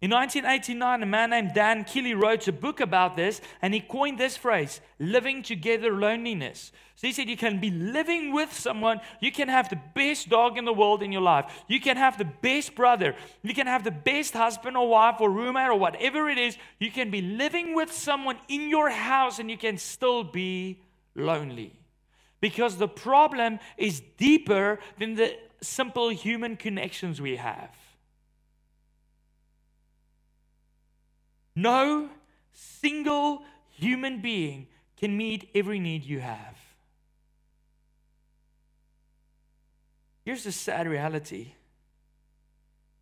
In 0.00 0.12
1989, 0.12 1.02
a 1.02 1.06
man 1.06 1.30
named 1.30 1.54
Dan 1.54 1.82
Kiley 1.82 2.16
wrote 2.16 2.46
a 2.46 2.52
book 2.52 2.78
about 2.78 3.16
this, 3.16 3.40
and 3.60 3.74
he 3.74 3.80
coined 3.80 4.16
this 4.16 4.36
phrase 4.36 4.80
living 5.00 5.42
together 5.42 5.92
loneliness. 5.92 6.70
So 6.94 7.08
he 7.08 7.12
said, 7.12 7.28
You 7.28 7.36
can 7.36 7.58
be 7.58 7.72
living 7.72 8.32
with 8.32 8.52
someone, 8.52 9.00
you 9.20 9.32
can 9.32 9.48
have 9.48 9.68
the 9.68 9.80
best 9.96 10.28
dog 10.28 10.56
in 10.56 10.64
the 10.64 10.72
world 10.72 11.02
in 11.02 11.10
your 11.10 11.22
life, 11.22 11.52
you 11.66 11.80
can 11.80 11.96
have 11.96 12.16
the 12.16 12.24
best 12.24 12.76
brother, 12.76 13.16
you 13.42 13.54
can 13.54 13.66
have 13.66 13.82
the 13.82 13.90
best 13.90 14.34
husband 14.34 14.76
or 14.76 14.88
wife 14.88 15.16
or 15.18 15.30
roommate 15.30 15.68
or 15.68 15.74
whatever 15.74 16.28
it 16.28 16.38
is. 16.38 16.56
You 16.78 16.92
can 16.92 17.10
be 17.10 17.20
living 17.20 17.74
with 17.74 17.92
someone 17.92 18.36
in 18.46 18.70
your 18.70 18.90
house, 18.90 19.40
and 19.40 19.50
you 19.50 19.58
can 19.58 19.78
still 19.78 20.22
be 20.22 20.80
lonely. 21.16 21.72
Because 22.40 22.76
the 22.76 22.86
problem 22.86 23.58
is 23.76 24.00
deeper 24.16 24.78
than 25.00 25.16
the 25.16 25.36
simple 25.60 26.08
human 26.08 26.56
connections 26.56 27.20
we 27.20 27.34
have. 27.34 27.74
No 31.58 32.08
single 32.52 33.42
human 33.70 34.20
being 34.20 34.68
can 34.96 35.16
meet 35.16 35.50
every 35.56 35.80
need 35.80 36.04
you 36.04 36.20
have. 36.20 36.56
Here's 40.24 40.44
the 40.44 40.52
sad 40.52 40.86
reality. 40.86 41.54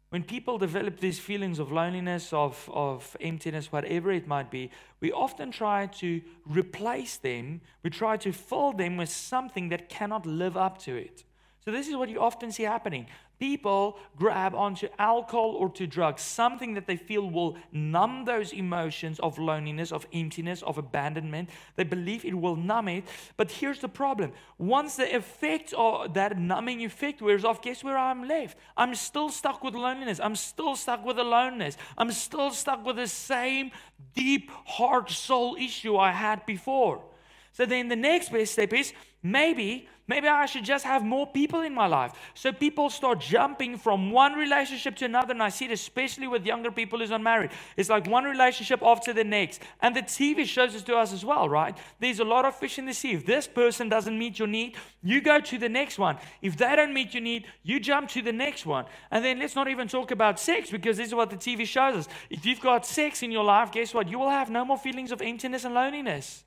When 0.09 0.23
people 0.23 0.57
develop 0.57 1.01
these 1.01 1.19
feelings 1.19 1.59
of 1.59 1.71
loneliness, 1.71 2.33
of, 2.33 2.71
of 2.73 3.15
emptiness, 3.21 3.71
whatever 3.71 4.11
it 4.11 4.27
might 4.27 4.51
be, 4.51 4.71
we 5.01 5.13
often 5.13 5.51
try 5.51 5.89
to 5.99 6.23
replace 6.47 7.19
them. 7.19 7.61
We 7.83 7.91
try 7.91 8.17
to 8.17 8.33
fill 8.33 8.73
them 8.73 8.97
with 8.97 9.11
something 9.11 9.69
that 9.69 9.91
cannot 9.91 10.25
live 10.25 10.57
up 10.57 10.79
to 10.85 10.97
it. 10.97 11.25
So, 11.67 11.73
this 11.73 11.89
is 11.89 11.97
what 11.97 12.09
you 12.09 12.21
often 12.21 12.53
see 12.53 12.63
happening 12.63 13.09
people 13.41 13.99
grab 14.17 14.55
onto 14.55 14.89
alcohol 15.01 15.57
or 15.59 15.69
to 15.69 15.85
drugs, 15.87 16.23
something 16.23 16.75
that 16.75 16.87
they 16.87 16.97
feel 16.97 17.29
will 17.29 17.59
numb 17.73 18.25
those 18.25 18.53
emotions 18.53 19.19
of 19.19 19.37
loneliness, 19.37 19.91
of 19.91 20.07
emptiness, 20.13 20.63
of 20.63 20.79
abandonment. 20.79 21.51
They 21.75 21.83
believe 21.83 22.25
it 22.25 22.35
will 22.39 22.55
numb 22.55 22.87
it. 22.87 23.05
But 23.37 23.51
here's 23.51 23.81
the 23.81 23.89
problem 23.89 24.33
once 24.59 24.95
the 24.95 25.13
effect 25.17 25.75
of 25.77 26.15
that 26.15 26.39
numbing 26.39 26.85
effect 26.85 27.21
wears 27.21 27.45
off, 27.45 27.61
guess 27.61 27.83
where 27.83 27.99
I'm 27.99 28.29
left? 28.29 28.57
I'm 28.77 28.95
still 28.95 29.29
stuck 29.29 29.65
with 29.65 29.75
loneliness. 29.75 30.21
I'm 30.23 30.37
still 30.37 30.77
stuck 30.77 31.05
with 31.05 31.19
aloneness. 31.19 31.77
I'm 31.99 32.13
still 32.13 32.53
stuck 32.53 32.87
with 32.87 32.95
the 32.95 33.09
same 33.09 33.73
deep, 34.15 34.53
heart, 34.67 35.11
soul 35.11 35.57
issue 35.57 35.97
I 35.97 36.13
had 36.13 36.47
before. 36.47 37.03
So 37.57 37.65
then 37.65 37.89
the 37.89 37.97
next 37.97 38.31
best 38.31 38.53
step 38.53 38.75
is 38.75 38.93
maybe 39.23 39.89
Maybe 40.09 40.29
I 40.29 40.47
should 40.47 40.65
just 40.65 40.85
have 40.85 41.05
more 41.05 41.27
people 41.27 41.63
in 41.63 41.75
my 41.75 41.87
life. 41.87 42.13
So 42.35 42.53
people 42.53 42.91
start 42.91 43.19
jumping 43.19 43.77
from 43.77 44.13
one 44.13 44.35
relationship 44.35 44.95
to 44.97 45.05
another. 45.05 45.33
And 45.33 45.43
I 45.43 45.49
see 45.49 45.65
it 45.65 45.73
especially 45.73 46.29
with 46.29 46.47
younger 46.47 46.71
people 46.71 47.01
who's 47.01 47.11
unmarried. 47.11 47.51
It's 47.77 47.89
like 47.89 48.07
one 48.07 48.23
relationship 48.23 48.83
after 48.83 49.13
the 49.13 49.25
next. 49.25 49.63
And 49.81 49.97
the 49.97 50.03
TV 50.03 50.45
shows 50.45 50.75
this 50.75 50.83
to 50.85 50.97
us 50.97 51.13
as 51.13 51.25
well, 51.25 51.49
right? 51.49 51.77
There's 51.99 52.21
a 52.21 52.25
lot 52.25 52.45
of 52.45 52.55
fish 52.55 52.79
in 52.79 52.87
the 52.87 52.95
sea. 52.95 53.15
If 53.15 53.27
this 53.27 53.49
person 53.49 53.89
doesn't 53.89 54.17
meet 54.17 54.39
your 54.39 54.49
need, 54.49 54.77
you 55.03 55.21
go 55.21 55.41
to 55.41 55.59
the 55.59 55.69
next 55.69 55.99
one. 55.99 56.19
If 56.41 56.57
they 56.57 56.77
don't 56.77 56.95
meet 56.95 57.13
your 57.13 57.23
need, 57.23 57.47
you 57.65 57.81
jump 57.81 58.09
to 58.11 58.23
the 58.23 58.33
next 58.33 58.65
one. 58.65 58.85
And 59.11 59.25
then 59.25 59.41
let's 59.41 59.57
not 59.57 59.67
even 59.67 59.89
talk 59.89 60.13
about 60.13 60.39
sex 60.39 60.71
because 60.71 60.99
this 60.99 61.09
is 61.09 61.15
what 61.17 61.31
the 61.31 61.37
TV 61.37 61.67
shows 61.67 61.97
us. 61.97 62.09
If 62.31 62.47
you've 62.47 62.61
got 62.61 62.87
sex 62.87 63.25
in 63.25 63.33
your 63.33 63.45
life, 63.45 63.73
guess 63.73 63.93
what? 63.93 64.09
You 64.09 64.21
will 64.21 64.31
have 64.31 64.51
no 64.51 64.65
more 64.65 64.79
feelings 64.79 65.11
of 65.11 65.21
emptiness 65.21 65.65
and 65.65 65.75
loneliness. 65.75 66.46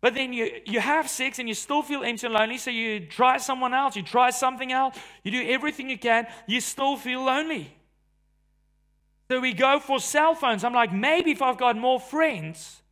But 0.00 0.14
then 0.14 0.32
you, 0.32 0.60
you 0.66 0.80
have 0.80 1.08
sex 1.08 1.38
and 1.38 1.48
you 1.48 1.54
still 1.54 1.82
feel 1.82 2.02
empty 2.02 2.26
and 2.26 2.34
lonely, 2.34 2.58
so 2.58 2.70
you 2.70 3.00
try 3.00 3.38
someone 3.38 3.74
else, 3.74 3.96
you 3.96 4.02
try 4.02 4.30
something 4.30 4.70
else, 4.70 4.96
you 5.24 5.30
do 5.30 5.44
everything 5.48 5.90
you 5.90 5.98
can, 5.98 6.26
you 6.46 6.60
still 6.60 6.96
feel 6.96 7.24
lonely. 7.24 7.74
So 9.28 9.40
we 9.40 9.52
go 9.52 9.80
for 9.80 9.98
cell 9.98 10.34
phones. 10.34 10.62
I'm 10.62 10.74
like, 10.74 10.92
maybe 10.92 11.32
if 11.32 11.42
I've 11.42 11.58
got 11.58 11.76
more 11.76 11.98
friends. 11.98 12.82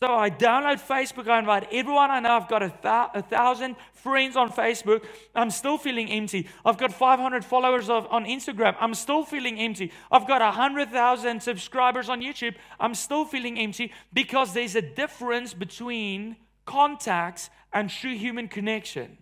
So 0.00 0.12
I 0.12 0.30
download 0.30 0.80
Facebook, 0.80 1.28
I 1.28 1.38
invite 1.38 1.68
everyone 1.70 2.10
I 2.10 2.18
know. 2.18 2.30
I've 2.30 2.48
got 2.48 2.62
a, 2.62 2.70
th- 2.70 3.10
a 3.14 3.22
thousand 3.22 3.76
friends 3.92 4.34
on 4.34 4.50
Facebook. 4.50 5.04
I'm 5.32 5.50
still 5.50 5.78
feeling 5.78 6.10
empty. 6.10 6.48
I've 6.64 6.76
got 6.76 6.92
500 6.92 7.44
followers 7.44 7.88
of, 7.88 8.08
on 8.10 8.24
Instagram. 8.24 8.74
I'm 8.80 8.94
still 8.94 9.24
feeling 9.24 9.60
empty. 9.60 9.92
I've 10.10 10.26
got 10.26 10.40
100,000 10.40 11.40
subscribers 11.40 12.08
on 12.08 12.20
YouTube. 12.20 12.56
I'm 12.80 12.96
still 12.96 13.24
feeling 13.24 13.60
empty 13.60 13.92
because 14.12 14.54
there's 14.54 14.74
a 14.74 14.82
difference 14.82 15.54
between 15.54 16.36
contacts, 16.64 17.50
and 17.72 17.88
true 17.88 18.14
human 18.16 18.48
connection. 18.48 19.18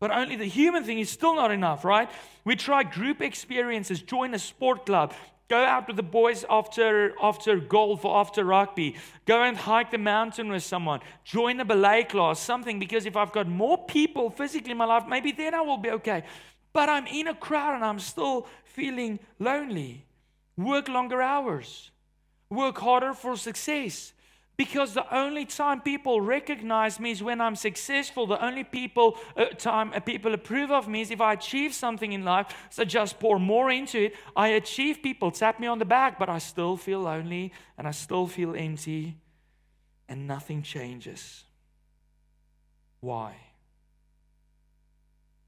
But 0.00 0.12
only 0.12 0.36
the 0.36 0.44
human 0.44 0.84
thing 0.84 1.00
is 1.00 1.10
still 1.10 1.34
not 1.34 1.50
enough, 1.50 1.84
right? 1.84 2.08
We 2.44 2.54
try 2.54 2.84
group 2.84 3.20
experiences, 3.20 4.00
join 4.00 4.32
a 4.32 4.38
sport 4.38 4.86
club, 4.86 5.12
go 5.48 5.58
out 5.58 5.88
with 5.88 5.96
the 5.96 6.02
boys 6.02 6.44
after, 6.48 7.14
after 7.20 7.56
golf 7.58 8.04
or 8.04 8.20
after 8.20 8.44
rugby, 8.44 8.96
go 9.26 9.42
and 9.42 9.56
hike 9.56 9.90
the 9.90 9.98
mountain 9.98 10.50
with 10.50 10.62
someone, 10.62 11.00
join 11.24 11.58
a 11.58 11.64
ballet 11.64 12.04
class, 12.04 12.38
something, 12.38 12.78
because 12.78 13.06
if 13.06 13.16
I've 13.16 13.32
got 13.32 13.48
more 13.48 13.86
people 13.86 14.30
physically 14.30 14.72
in 14.72 14.76
my 14.76 14.84
life, 14.84 15.04
maybe 15.08 15.32
then 15.32 15.54
I 15.54 15.62
will 15.62 15.78
be 15.78 15.90
okay. 15.90 16.22
But 16.72 16.88
I'm 16.88 17.06
in 17.06 17.26
a 17.26 17.34
crowd 17.34 17.74
and 17.74 17.84
I'm 17.84 17.98
still 17.98 18.46
feeling 18.64 19.18
lonely. 19.38 20.04
Work 20.56 20.88
longer 20.88 21.22
hours, 21.22 21.90
work 22.50 22.78
harder 22.78 23.14
for 23.14 23.36
success. 23.36 24.12
Because 24.58 24.92
the 24.92 25.14
only 25.14 25.44
time 25.44 25.80
people 25.80 26.20
recognize 26.20 26.98
me 26.98 27.12
is 27.12 27.22
when 27.22 27.40
I'm 27.40 27.54
successful. 27.54 28.26
The 28.26 28.44
only 28.44 28.64
people 28.64 29.16
uh, 29.36 29.44
time 29.56 29.92
uh, 29.94 30.00
people 30.00 30.34
approve 30.34 30.72
of 30.72 30.88
me 30.88 31.00
is 31.00 31.12
if 31.12 31.20
I 31.20 31.34
achieve 31.34 31.72
something 31.72 32.10
in 32.12 32.24
life. 32.24 32.48
So 32.68 32.84
just 32.84 33.20
pour 33.20 33.38
more 33.38 33.70
into 33.70 34.06
it. 34.06 34.16
I 34.34 34.48
achieve 34.48 35.00
people 35.00 35.30
tap 35.30 35.60
me 35.60 35.68
on 35.68 35.78
the 35.78 35.84
back, 35.84 36.18
but 36.18 36.28
I 36.28 36.38
still 36.38 36.76
feel 36.76 37.02
lonely 37.02 37.52
and 37.78 37.86
I 37.86 37.92
still 37.92 38.26
feel 38.26 38.56
empty, 38.56 39.16
and 40.08 40.26
nothing 40.26 40.62
changes. 40.62 41.44
Why? 42.98 43.36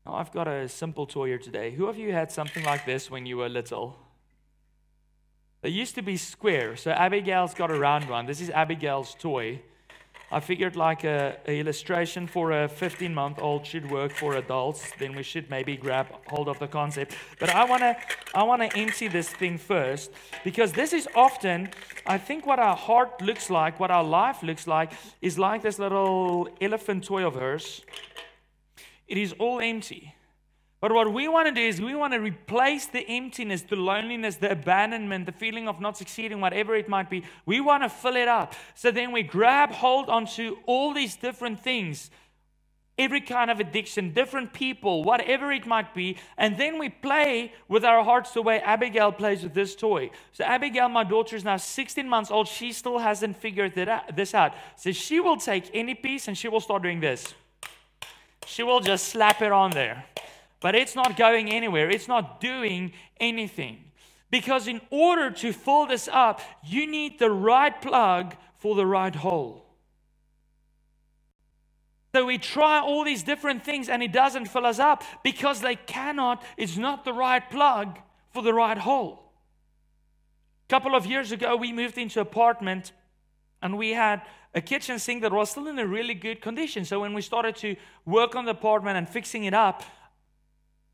Now 0.07 0.15
I've 0.15 0.31
got 0.31 0.47
a 0.47 0.69
simple 0.69 1.07
toy 1.07 1.27
here 1.27 1.39
today. 1.39 1.73
Who 1.73 1.87
of 1.87 1.99
you 1.99 2.13
had 2.13 2.31
something 2.31 2.65
like 2.65 2.87
this 2.87 3.11
when 3.11 3.27
you 3.27 3.39
were 3.39 3.49
little? 3.49 3.99
They 5.63 5.69
used 5.69 5.95
to 5.97 6.03
be 6.03 6.17
square, 6.17 6.77
so 6.77 6.91
Abigail's 6.91 7.53
got 7.53 7.71
a 7.71 7.79
round 7.79 8.09
one. 8.09 8.25
This 8.25 8.41
is 8.41 8.49
Abigail's 8.49 9.15
toy. 9.15 9.61
I 10.33 10.41
figured 10.41 10.77
like 10.77 11.05
a, 11.05 11.37
a 11.47 11.59
illustration 11.59 12.27
for 12.27 12.53
a 12.53 12.69
15 12.69 13.13
month 13.13 13.41
old 13.43 13.67
should 13.67 13.91
work 13.91 14.13
for 14.13 14.37
adults. 14.37 14.91
Then 14.99 15.15
we 15.15 15.23
should 15.23 15.51
maybe 15.51 15.77
grab 15.77 16.07
hold 16.29 16.49
of 16.49 16.59
the 16.61 16.69
concept. 16.69 17.17
But 17.41 17.51
I 17.51 17.65
wanna 17.65 17.97
I 18.33 18.45
wanna 18.45 18.71
empty 18.77 19.09
this 19.09 19.29
thing 19.29 19.59
first 19.59 20.13
because 20.45 20.73
this 20.73 20.93
is 20.93 21.09
often 21.17 21.71
I 22.07 22.17
think 22.17 22.47
what 22.47 22.61
our 22.61 22.77
heart 22.77 23.21
looks 23.21 23.51
like, 23.51 23.81
what 23.81 23.91
our 23.91 24.05
life 24.05 24.43
looks 24.45 24.69
like, 24.69 24.93
is 25.21 25.37
like 25.37 25.63
this 25.63 25.81
little 25.81 26.49
elephant 26.61 27.05
toy 27.05 27.27
of 27.27 27.35
hers. 27.35 27.85
It 29.09 29.19
is 29.19 29.35
all 29.39 29.61
empty. 29.61 30.15
But 30.81 30.93
what 30.93 31.13
we 31.13 31.29
want 31.29 31.47
to 31.47 31.53
do 31.53 31.61
is 31.61 31.79
we 31.79 31.95
want 31.95 32.15
to 32.15 32.21
replace 32.21 32.87
the 32.87 33.07
emptiness, 33.07 33.61
the 33.61 33.77
loneliness, 33.77 34.37
the 34.37 34.51
abandonment, 34.51 35.27
the 35.27 35.33
feeling 35.33 35.69
of 35.69 35.79
not 35.79 35.99
succeeding, 35.99 36.41
whatever 36.41 36.75
it 36.75 36.89
might 36.89 37.11
be. 37.11 37.23
We 37.45 37.61
want 37.61 37.83
to 37.83 37.91
fill 37.91 38.17
it 38.17 38.29
up. 38.29 38.55
So 38.75 38.91
then 38.91 39.13
we 39.13 39.23
grab 39.23 39.73
hold 39.73 40.09
onto 40.09 40.57
all 40.65 40.95
these 40.95 41.17
different 41.17 41.61
things, 41.61 42.11
every 42.97 43.21
kind 43.21 43.51
of 43.51 43.61
addiction, 43.61 44.15
different 44.15 44.55
people, 44.55 45.05
whatever 45.05 45.53
it 45.53 45.67
might 45.67 45.95
be. 45.95 46.17
And 46.39 46.57
then 46.57 46.79
we 46.79 46.89
play 46.89 47.53
with 47.69 47.85
our 47.85 48.03
hearts 48.03 48.31
the 48.31 48.41
way 48.41 48.61
Abigail 48.61 49.13
plays 49.13 49.43
with 49.43 49.53
this 49.53 49.77
toy. 49.77 50.11
So 50.33 50.45
Abigail, 50.45 50.89
my 50.89 51.05
daughter, 51.05 51.37
is 51.37 51.45
now 51.45 51.59
16 51.59 52.09
months 52.09 52.31
old. 52.31 52.49
She 52.49 52.73
still 52.73 53.01
hasn't 53.01 53.37
figured 53.37 53.75
this 54.15 54.35
out. 54.35 54.55
So 54.77 54.93
she 54.93 55.21
will 55.21 55.37
take 55.37 55.71
any 55.75 55.95
piece 55.95 56.27
and 56.27 56.39
she 56.39 56.49
will 56.49 56.61
start 56.61 56.83
doing 56.83 57.01
this. 57.01 57.35
She 58.47 58.63
will 58.63 58.81
just 58.81 59.09
slap 59.09 59.43
it 59.43 59.53
on 59.53 59.73
there 59.73 60.07
but 60.61 60.75
it's 60.75 60.95
not 60.95 61.17
going 61.17 61.51
anywhere. 61.51 61.91
It's 61.91 62.09
not 62.09 62.41
doing 62.41 62.93
anything. 63.19 63.85
Because 64.31 64.69
in 64.69 64.81
order 64.91 65.31
to 65.31 65.53
fill 65.53 65.87
this 65.87 66.09
up, 66.13 66.41
you 66.65 66.87
need 66.87 67.19
the 67.19 67.31
right 67.31 67.81
plug 67.81 68.37
for 68.59 68.75
the 68.75 68.87
right 68.87 69.15
hole. 69.15 69.67
So 72.15 72.27
we 72.27 72.39
try 72.39 72.81
all 72.81 73.05
these 73.05 73.23
different 73.23 73.65
things 73.65 73.89
and 73.89 74.03
it 74.03 74.13
doesn't 74.13 74.47
fill 74.47 74.67
us 74.67 74.79
up 74.79 75.03
because 75.23 75.61
they 75.61 75.77
cannot, 75.77 76.43
it's 76.57 76.77
not 76.77 77.05
the 77.05 77.13
right 77.13 77.49
plug 77.51 77.99
for 78.31 78.43
the 78.43 78.53
right 78.53 78.79
hole. 78.79 79.33
A 80.67 80.71
couple 80.71 80.95
of 80.95 81.07
years 81.07 81.33
ago, 81.33 81.57
we 81.57 81.73
moved 81.73 81.99
into 81.99 82.21
an 82.21 82.27
apartment 82.27 82.93
and 83.63 83.79
we 83.79 83.91
had 83.91 84.23
a 84.55 84.61
kitchen 84.61 84.99
sink 84.99 85.23
that 85.23 85.33
was 85.33 85.51
still 85.51 85.69
in 85.69 85.79
a 85.79 85.87
really 85.87 86.15
good 86.15 86.41
condition. 86.41 86.85
So 86.85 87.01
when 87.01 87.15
we 87.15 87.23
started 87.23 87.55
to 87.57 87.77
work 88.05 88.35
on 88.35 88.45
the 88.45 88.53
apartment 88.53 88.97
and 88.97 89.09
fixing 89.09 89.45
it 89.45 89.55
up, 89.55 89.85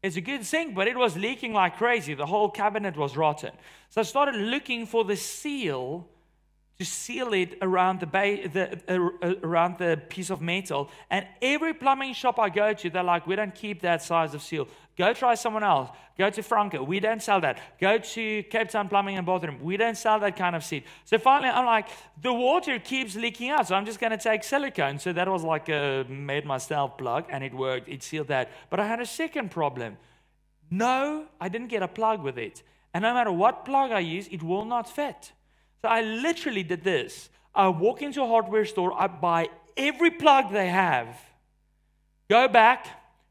it's 0.07 0.17
a 0.17 0.21
good 0.21 0.47
sink, 0.47 0.75
but 0.75 0.87
it 0.87 0.97
was 0.97 1.17
leaking 1.17 1.53
like 1.53 1.77
crazy. 1.77 2.15
The 2.15 2.27
whole 2.27 2.49
cabinet 2.49 2.97
was 2.97 3.17
rotten. 3.17 3.51
So 3.91 4.01
I 4.01 4.05
started 4.05 4.37
looking 4.37 4.87
for 4.87 5.05
the 5.05 5.17
seal 5.17 6.09
to 6.79 6.85
seal 6.85 7.33
it 7.33 7.59
around 7.61 8.01
the, 8.01 8.07
the 8.07 8.81
uh, 8.89 9.27
uh, 9.27 9.35
around 9.43 9.79
the 9.79 10.01
piece 10.09 10.31
of 10.31 10.41
metal. 10.41 10.91
And 11.11 11.27
every 11.43 11.75
plumbing 11.75 12.15
shop 12.15 12.39
I 12.39 12.51
go 12.51 12.73
to, 12.73 12.91
they're 12.91 13.03
like, 13.03 13.27
"We 13.27 13.35
don't 13.35 13.55
keep 13.55 13.83
that 13.83 14.03
size 14.03 14.33
of 14.35 14.43
seal. 14.43 14.69
Go 14.97 15.13
try 15.13 15.35
someone 15.35 15.63
else. 15.63 15.91
Go 16.17 16.31
to 16.31 16.43
Franco. 16.43 16.83
We 16.83 17.01
don't 17.01 17.23
sell 17.23 17.41
that. 17.43 17.59
Go 17.79 17.99
to 17.99 18.43
Cape 18.45 18.71
Town 18.71 18.89
Plumbing 18.89 19.19
and 19.19 19.27
Bathroom. 19.27 19.59
We 19.63 19.77
don't 19.77 19.97
sell 19.97 20.19
that 20.21 20.37
kind 20.37 20.57
of 20.57 20.65
seat." 20.65 20.85
So 21.05 21.19
finally, 21.19 21.51
I'm 21.51 21.67
like, 21.67 21.89
"The 22.21 22.33
water 22.33 22.79
keeps 22.79 23.15
leaking 23.15 23.51
out, 23.51 23.69
so 23.69 23.75
I'm 23.75 23.85
just 23.85 24.01
going 24.01 24.13
to 24.13 24.19
take 24.19 24.43
silicone." 24.43 24.99
So 24.99 25.13
that 25.13 25.29
was 25.29 25.43
like 25.45 25.69
a 25.69 26.05
made 26.09 26.47
myself 26.47 26.97
plug, 26.97 27.27
and 27.29 27.45
it 27.45 27.53
worked. 27.53 27.89
It 27.89 28.03
sealed 28.03 28.29
that. 28.29 28.51
But 28.71 28.81
I 28.81 28.87
had 28.87 29.01
a 29.01 29.07
second 29.07 29.51
problem. 29.51 29.99
No, 30.71 31.27
I 31.41 31.49
didn't 31.49 31.69
get 31.69 31.83
a 31.83 31.89
plug 31.89 32.23
with 32.23 32.39
it. 32.39 32.63
And 32.95 33.03
no 33.03 33.13
matter 33.13 33.31
what 33.31 33.65
plug 33.65 33.93
I 33.93 34.01
use, 34.01 34.27
it 34.29 34.43
will 34.43 34.65
not 34.65 34.89
fit. 34.89 35.33
So 35.83 35.89
I 35.89 36.01
literally 36.01 36.63
did 36.63 36.83
this. 36.83 37.29
I 37.55 37.69
walk 37.69 38.03
into 38.03 38.23
a 38.23 38.27
hardware 38.27 38.65
store, 38.65 38.93
I 38.99 39.07
buy 39.07 39.49
every 39.77 40.11
plug 40.11 40.53
they 40.53 40.69
have, 40.69 41.09
Go 42.29 42.49
back, 42.49 42.87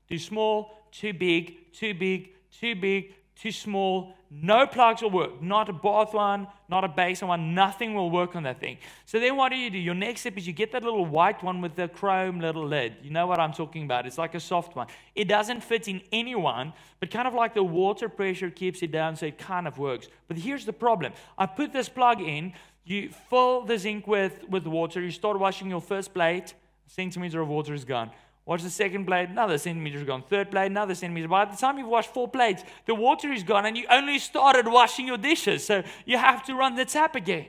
too 0.08 0.20
small, 0.20 0.72
too 1.00 1.14
big, 1.14 1.72
too 1.74 1.94
big, 1.94 2.30
too 2.52 2.75
big, 2.75 3.14
too 3.36 3.52
small. 3.52 4.16
No 4.32 4.66
plugs 4.66 5.02
will 5.02 5.12
work. 5.12 5.42
Not 5.42 5.70
a 5.70 5.74
bath 5.74 6.14
one, 6.14 6.48
not 6.70 6.84
a 6.84 6.88
basin 6.88 7.28
one. 7.28 7.54
Nothing 7.54 7.94
will 7.94 8.10
work 8.10 8.36
on 8.36 8.44
that 8.44 8.60
thing. 8.60 8.78
So 9.06 9.20
then 9.20 9.36
what 9.36 9.50
do 9.50 9.56
you 9.56 9.70
do? 9.70 9.78
Your 9.78 9.94
next 9.94 10.22
step 10.22 10.38
is 10.38 10.48
you 10.48 10.54
get 10.54 10.72
that 10.72 10.84
little 10.84 11.06
white 11.06 11.44
one 11.44 11.62
with 11.62 11.75
the 11.75 11.88
chrome 11.88 12.40
little 12.40 12.66
lid. 12.66 12.96
You 13.02 13.12
know 13.12 13.28
what 13.28 13.40
I'm 13.40 13.54
talking 13.54 13.84
about. 13.84 14.06
It's 14.06 14.18
like 14.18 14.36
a 14.36 14.40
soft 14.40 14.75
one. 14.75 14.88
It 15.16 15.28
doesn't 15.28 15.64
fit 15.64 15.88
in 15.88 16.02
anyone, 16.12 16.74
but 17.00 17.12
kind 17.12 17.28
of 17.28 17.34
like 17.34 17.54
the 17.54 17.64
water 17.64 18.10
pressure 18.10 18.50
keeps 18.50 18.82
it 18.82 18.92
down, 18.92 19.16
so 19.16 19.25
it 19.25 19.38
kind 19.38 19.68
of 19.68 19.78
works. 19.78 20.08
But 20.28 20.38
here's 20.38 20.66
the 20.66 20.74
problem. 20.74 21.14
I 21.38 21.46
put 21.46 21.72
this 21.72 21.90
plug 21.90 22.22
in. 22.22 22.54
You 22.84 23.10
fill 23.30 23.62
the 23.62 23.78
zinc 23.78 24.08
with, 24.08 24.48
with 24.50 24.66
water. 24.66 25.02
You 25.02 25.12
start 25.12 25.40
washing 25.40 25.70
your 25.70 25.82
first 25.82 26.14
plate. 26.14 26.54
Centimeter 26.88 27.42
of 27.42 27.48
water 27.48 27.74
is 27.74 27.84
gone. 27.84 28.12
Watch 28.46 28.62
the 28.62 28.70
second 28.70 29.06
plate, 29.06 29.30
another 29.30 29.58
centimeter 29.58 29.98
is 29.98 30.04
gone. 30.04 30.24
Third 30.30 30.52
plate, 30.52 30.68
another 30.68 30.94
centimeter. 30.94 31.28
By 31.28 31.46
the 31.46 31.58
time 31.58 31.80
you've 31.80 31.88
washed 31.88 32.14
four 32.14 32.28
plates, 32.28 32.64
the 32.86 32.94
water 32.94 33.32
is 33.32 33.42
gone 33.42 33.66
and 33.66 33.75
you 33.75 33.88
only 33.90 34.20
started 34.20 34.68
washing 34.68 35.08
your 35.08 35.18
dishes. 35.18 35.66
So 35.66 35.84
you 36.06 36.18
have 36.18 36.46
to 36.46 36.54
run 36.54 36.75
the 36.75 36.86
tap 36.86 37.16
again. 37.16 37.48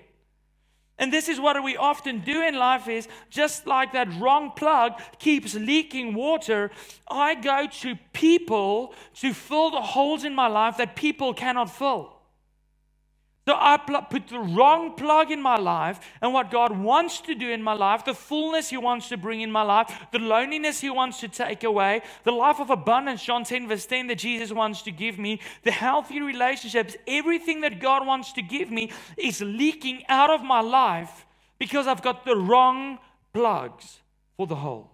And 0.98 1.12
this 1.12 1.28
is 1.28 1.38
what 1.38 1.62
we 1.62 1.76
often 1.76 2.20
do 2.20 2.40
in 2.42 2.56
life 2.56 2.88
is 2.88 3.06
just 3.28 3.66
like 3.66 3.92
that 3.92 4.08
wrong 4.18 4.52
plug 4.56 4.94
keeps 5.18 5.54
leaking 5.54 6.14
water, 6.14 6.70
I 7.06 7.34
go 7.34 7.66
to 7.80 7.96
people 8.14 8.94
to 9.16 9.34
fill 9.34 9.70
the 9.70 9.82
holes 9.82 10.24
in 10.24 10.34
my 10.34 10.46
life 10.46 10.78
that 10.78 10.96
people 10.96 11.34
cannot 11.34 11.68
fill. 11.68 12.15
So 13.48 13.54
I 13.54 13.76
put 13.76 14.26
the 14.26 14.40
wrong 14.40 14.94
plug 14.94 15.30
in 15.30 15.40
my 15.40 15.56
life, 15.56 16.00
and 16.20 16.32
what 16.32 16.50
God 16.50 16.76
wants 16.76 17.20
to 17.22 17.34
do 17.36 17.48
in 17.48 17.62
my 17.62 17.74
life, 17.74 18.04
the 18.04 18.12
fullness 18.12 18.70
He 18.70 18.76
wants 18.76 19.08
to 19.10 19.16
bring 19.16 19.40
in 19.40 19.52
my 19.52 19.62
life, 19.62 19.92
the 20.10 20.18
loneliness 20.18 20.80
He 20.80 20.90
wants 20.90 21.20
to 21.20 21.28
take 21.28 21.62
away, 21.62 22.02
the 22.24 22.32
life 22.32 22.58
of 22.58 22.70
abundance, 22.70 23.22
John 23.22 23.44
10, 23.44 23.68
verse 23.68 23.86
10, 23.86 24.08
that 24.08 24.18
Jesus 24.18 24.50
wants 24.52 24.82
to 24.82 24.90
give 24.90 25.16
me, 25.16 25.40
the 25.62 25.70
healthy 25.70 26.20
relationships, 26.20 26.96
everything 27.06 27.60
that 27.60 27.78
God 27.78 28.04
wants 28.04 28.32
to 28.32 28.42
give 28.42 28.72
me 28.72 28.90
is 29.16 29.40
leaking 29.40 30.02
out 30.08 30.30
of 30.30 30.42
my 30.42 30.60
life 30.60 31.24
because 31.60 31.86
I've 31.86 32.02
got 32.02 32.24
the 32.24 32.36
wrong 32.36 32.98
plugs 33.32 34.00
for 34.36 34.48
the 34.48 34.56
hole. 34.56 34.90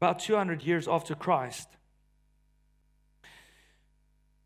About 0.00 0.18
200 0.18 0.62
years 0.62 0.88
after 0.88 1.14
Christ, 1.14 1.68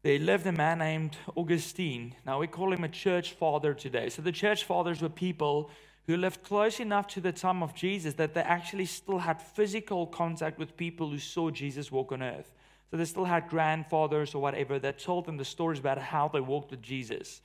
there 0.03 0.19
lived 0.19 0.47
a 0.47 0.53
man 0.53 0.79
named 0.79 1.17
Augustine. 1.35 2.15
Now 2.25 2.39
we 2.39 2.47
call 2.47 2.73
him 2.73 2.85
a 2.85 2.89
church 2.89 3.33
father 3.33 3.75
today. 3.75 4.09
So 4.09 4.23
the 4.23 4.33
church 4.33 4.65
fathers 4.65 5.03
were 5.03 5.09
people 5.09 5.71
who 6.07 6.17
lived 6.17 6.43
close 6.43 6.81
enough 6.81 7.07
to 7.09 7.21
the 7.21 7.33
time 7.33 7.63
of 7.63 7.75
Jesus 7.75 8.15
that 8.15 8.33
they 8.33 8.41
actually 8.41 8.87
still 8.87 9.19
had 9.19 9.43
physical 9.43 10.07
contact 10.07 10.59
with 10.59 10.77
people 10.77 11.11
who 11.11 11.19
saw 11.19 11.51
Jesus 11.51 11.93
walk 11.93 12.13
on 12.13 12.23
earth. 12.23 12.51
So 12.91 12.97
they 12.97 13.05
still 13.05 13.27
had 13.27 13.49
grandfathers 13.49 14.35
or 14.35 14.41
whatever 14.41 14.79
that 14.79 14.99
told 14.99 15.27
them 15.27 15.37
the 15.37 15.45
stories 15.45 15.81
about 15.81 15.99
how 15.99 16.29
they 16.29 16.41
walked 16.41 16.71
with 16.71 16.81
Jesus. 16.81 17.43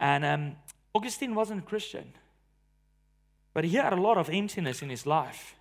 And 0.00 0.24
um, 0.24 0.56
Augustine 0.94 1.34
wasn't 1.34 1.60
a 1.60 1.66
Christian, 1.66 2.14
but 3.52 3.64
he 3.64 3.76
had 3.76 3.92
a 3.92 4.00
lot 4.00 4.18
of 4.18 4.28
emptiness 4.28 4.82
in 4.82 4.88
his 4.88 5.06
life. 5.06 5.54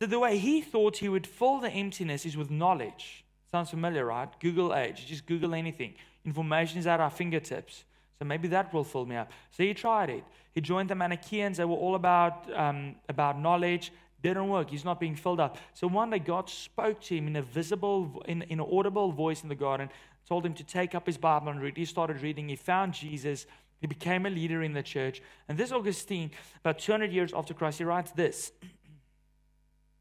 So 0.00 0.06
the 0.06 0.20
way 0.20 0.38
he 0.38 0.60
thought 0.60 0.98
he 0.98 1.08
would 1.08 1.26
fill 1.26 1.58
the 1.58 1.70
emptiness 1.70 2.24
is 2.24 2.36
with 2.36 2.50
knowledge. 2.50 3.24
Sounds 3.50 3.70
familiar, 3.70 4.04
right? 4.04 4.28
Google 4.40 4.74
age. 4.74 5.06
Just 5.06 5.26
Google 5.26 5.54
anything. 5.54 5.94
Information 6.24 6.78
is 6.78 6.86
at 6.86 7.00
our 7.00 7.10
fingertips. 7.10 7.84
So 8.18 8.24
maybe 8.24 8.48
that 8.48 8.72
will 8.74 8.84
fill 8.84 9.06
me 9.06 9.16
up. 9.16 9.30
So 9.50 9.62
he 9.62 9.72
tried 9.74 10.10
it. 10.10 10.24
He 10.54 10.60
joined 10.60 10.90
the 10.90 10.94
Manichaeans. 10.94 11.56
They 11.56 11.64
were 11.64 11.76
all 11.76 11.94
about, 11.94 12.52
um, 12.54 12.96
about 13.08 13.40
knowledge. 13.40 13.92
Didn't 14.22 14.48
work. 14.48 14.70
He's 14.70 14.84
not 14.84 14.98
being 14.98 15.14
filled 15.14 15.38
up. 15.38 15.56
So 15.72 15.86
one 15.86 16.10
day 16.10 16.18
God 16.18 16.50
spoke 16.50 17.00
to 17.02 17.16
him 17.16 17.28
in 17.28 17.36
a 17.36 17.42
visible, 17.42 18.22
in, 18.26 18.42
in 18.42 18.58
an 18.58 18.66
audible 18.70 19.12
voice 19.12 19.42
in 19.44 19.48
the 19.48 19.54
garden, 19.54 19.88
told 20.28 20.44
him 20.44 20.54
to 20.54 20.64
take 20.64 20.94
up 20.94 21.06
his 21.06 21.16
Bible 21.16 21.48
and 21.48 21.60
read. 21.60 21.76
He 21.76 21.84
started 21.84 22.20
reading. 22.20 22.48
He 22.48 22.56
found 22.56 22.92
Jesus. 22.92 23.46
He 23.80 23.86
became 23.86 24.26
a 24.26 24.30
leader 24.30 24.62
in 24.62 24.72
the 24.72 24.82
church. 24.82 25.22
And 25.48 25.56
this 25.56 25.70
Augustine, 25.70 26.32
about 26.60 26.80
200 26.80 27.12
years 27.12 27.32
after 27.32 27.54
Christ, 27.54 27.78
he 27.78 27.84
writes 27.84 28.10
this. 28.12 28.52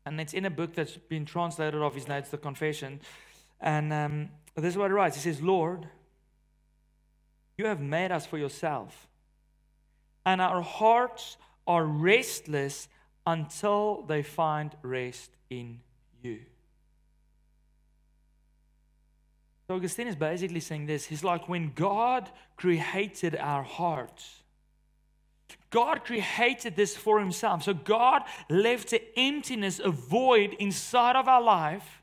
And 0.06 0.22
it's 0.22 0.34
in 0.34 0.46
a 0.46 0.50
book 0.50 0.74
that's 0.74 0.96
been 0.96 1.26
translated 1.26 1.82
off 1.82 1.94
his 1.94 2.08
notes, 2.08 2.30
The 2.30 2.38
Confession. 2.38 3.02
And 3.60 3.92
um, 3.92 4.30
this 4.56 4.74
is 4.74 4.78
what 4.78 4.90
he 4.90 4.94
writes 4.94 5.16
He 5.16 5.22
says, 5.22 5.42
Lord, 5.42 5.88
you 7.58 7.66
have 7.66 7.82
made 7.82 8.12
us 8.12 8.26
for 8.26 8.38
yourself, 8.38 9.08
and 10.26 10.42
our 10.42 10.62
hearts 10.62 11.38
are 11.66 11.84
restless 11.84 12.88
until 13.26 14.04
they 14.04 14.24
find 14.24 14.76
rest 14.82 15.32
in 15.50 15.80
you. 16.22 16.40
So 19.68 19.76
Augustine 19.76 20.08
is 20.08 20.16
basically 20.16 20.62
saying 20.62 20.86
this. 20.86 21.06
He's 21.06 21.26
like, 21.26 21.50
when 21.50 21.74
God 21.76 22.30
created 22.56 23.36
our 23.36 23.64
hearts, 23.64 24.44
God 25.70 26.06
created 26.06 26.78
this 26.78 26.96
for 26.96 27.20
himself. 27.20 27.64
So 27.64 27.74
God 27.74 28.22
left 28.50 28.92
the 28.92 29.02
emptiness, 29.18 29.80
a 29.84 29.90
void 29.90 30.56
inside 30.60 31.18
of 31.18 31.28
our 31.28 31.42
life 31.42 32.02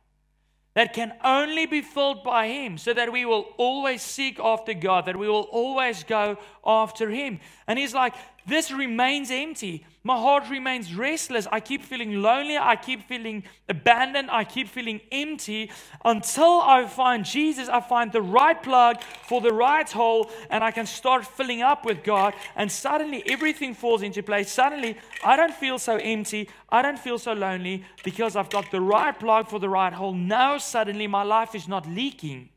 that 0.75 0.93
can 0.93 1.15
only 1.25 1.67
be 1.67 1.81
filled 1.81 2.25
by 2.25 2.49
Him, 2.49 2.79
so 2.79 2.93
that 2.93 3.13
we 3.13 3.25
will 3.25 3.47
always 3.57 4.03
seek 4.03 4.39
after 4.41 4.75
God, 4.75 5.07
that 5.07 5.17
we 5.17 5.29
will 5.29 5.49
always 5.53 6.05
go 6.05 6.37
after 6.67 7.11
Him. 7.11 7.41
And 7.67 7.79
He's 7.79 7.95
like, 7.95 8.15
this 8.47 8.71
remains 8.71 9.31
empty. 9.31 9.87
My 10.07 10.19
heart 10.19 10.51
remains 10.51 10.95
restless. 10.95 11.47
I 11.51 11.61
keep 11.61 11.83
feeling 11.83 12.21
lonely. 12.21 12.59
I 12.59 12.77
keep 12.77 13.09
feeling 13.09 13.43
abandoned. 13.71 14.31
I 14.31 14.45
keep 14.45 14.69
feeling 14.69 15.01
empty 15.11 15.71
until 16.05 16.61
I 16.61 16.87
find 16.87 17.25
Jesus. 17.25 17.71
I 17.71 17.81
find 17.81 18.13
the 18.13 18.21
right 18.21 18.63
plug 18.63 19.01
for 19.27 19.41
the 19.41 19.55
right 19.55 19.91
hole 19.91 20.31
and 20.51 20.63
I 20.63 20.73
can 20.73 20.85
start 20.85 21.27
filling 21.27 21.63
up 21.63 21.87
with 21.87 22.05
God. 22.05 22.35
And 22.55 22.71
suddenly 22.71 23.23
everything 23.27 23.73
falls 23.73 24.03
into 24.03 24.23
place. 24.23 24.53
Suddenly 24.53 24.99
I 25.25 25.37
don't 25.37 25.55
feel 25.55 25.79
so 25.79 25.97
empty. 25.97 26.51
I 26.69 26.83
don't 26.83 26.99
feel 26.99 27.19
so 27.19 27.33
lonely 27.33 27.87
because 28.05 28.37
I've 28.37 28.51
got 28.51 28.71
the 28.71 28.83
right 28.83 29.19
plug 29.19 29.49
for 29.49 29.59
the 29.59 29.71
right 29.71 29.95
hole. 29.95 30.13
Now 30.13 30.59
suddenly 30.59 31.07
my 31.07 31.23
life 31.23 31.55
is 31.55 31.67
not 31.67 31.89
leaking. 31.89 32.51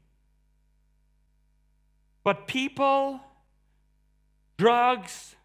But 2.25 2.45
people, 2.45 3.21
drugs, 4.57 5.36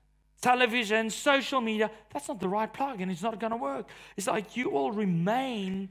television, 0.43 1.09
social 1.09 1.63
media, 1.63 1.91
that's 2.13 2.29
not 2.29 2.41
the 2.41 2.49
right 2.49 2.71
plug 2.71 3.01
and 3.01 3.11
it's 3.11 3.23
not 3.23 3.41
going 3.41 3.53
to 3.53 3.57
work. 3.57 3.89
It's 4.17 4.27
like 4.27 4.57
you 4.57 4.73
all 4.73 4.93
remain 4.93 5.89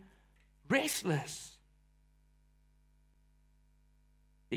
restless. 0.70 1.52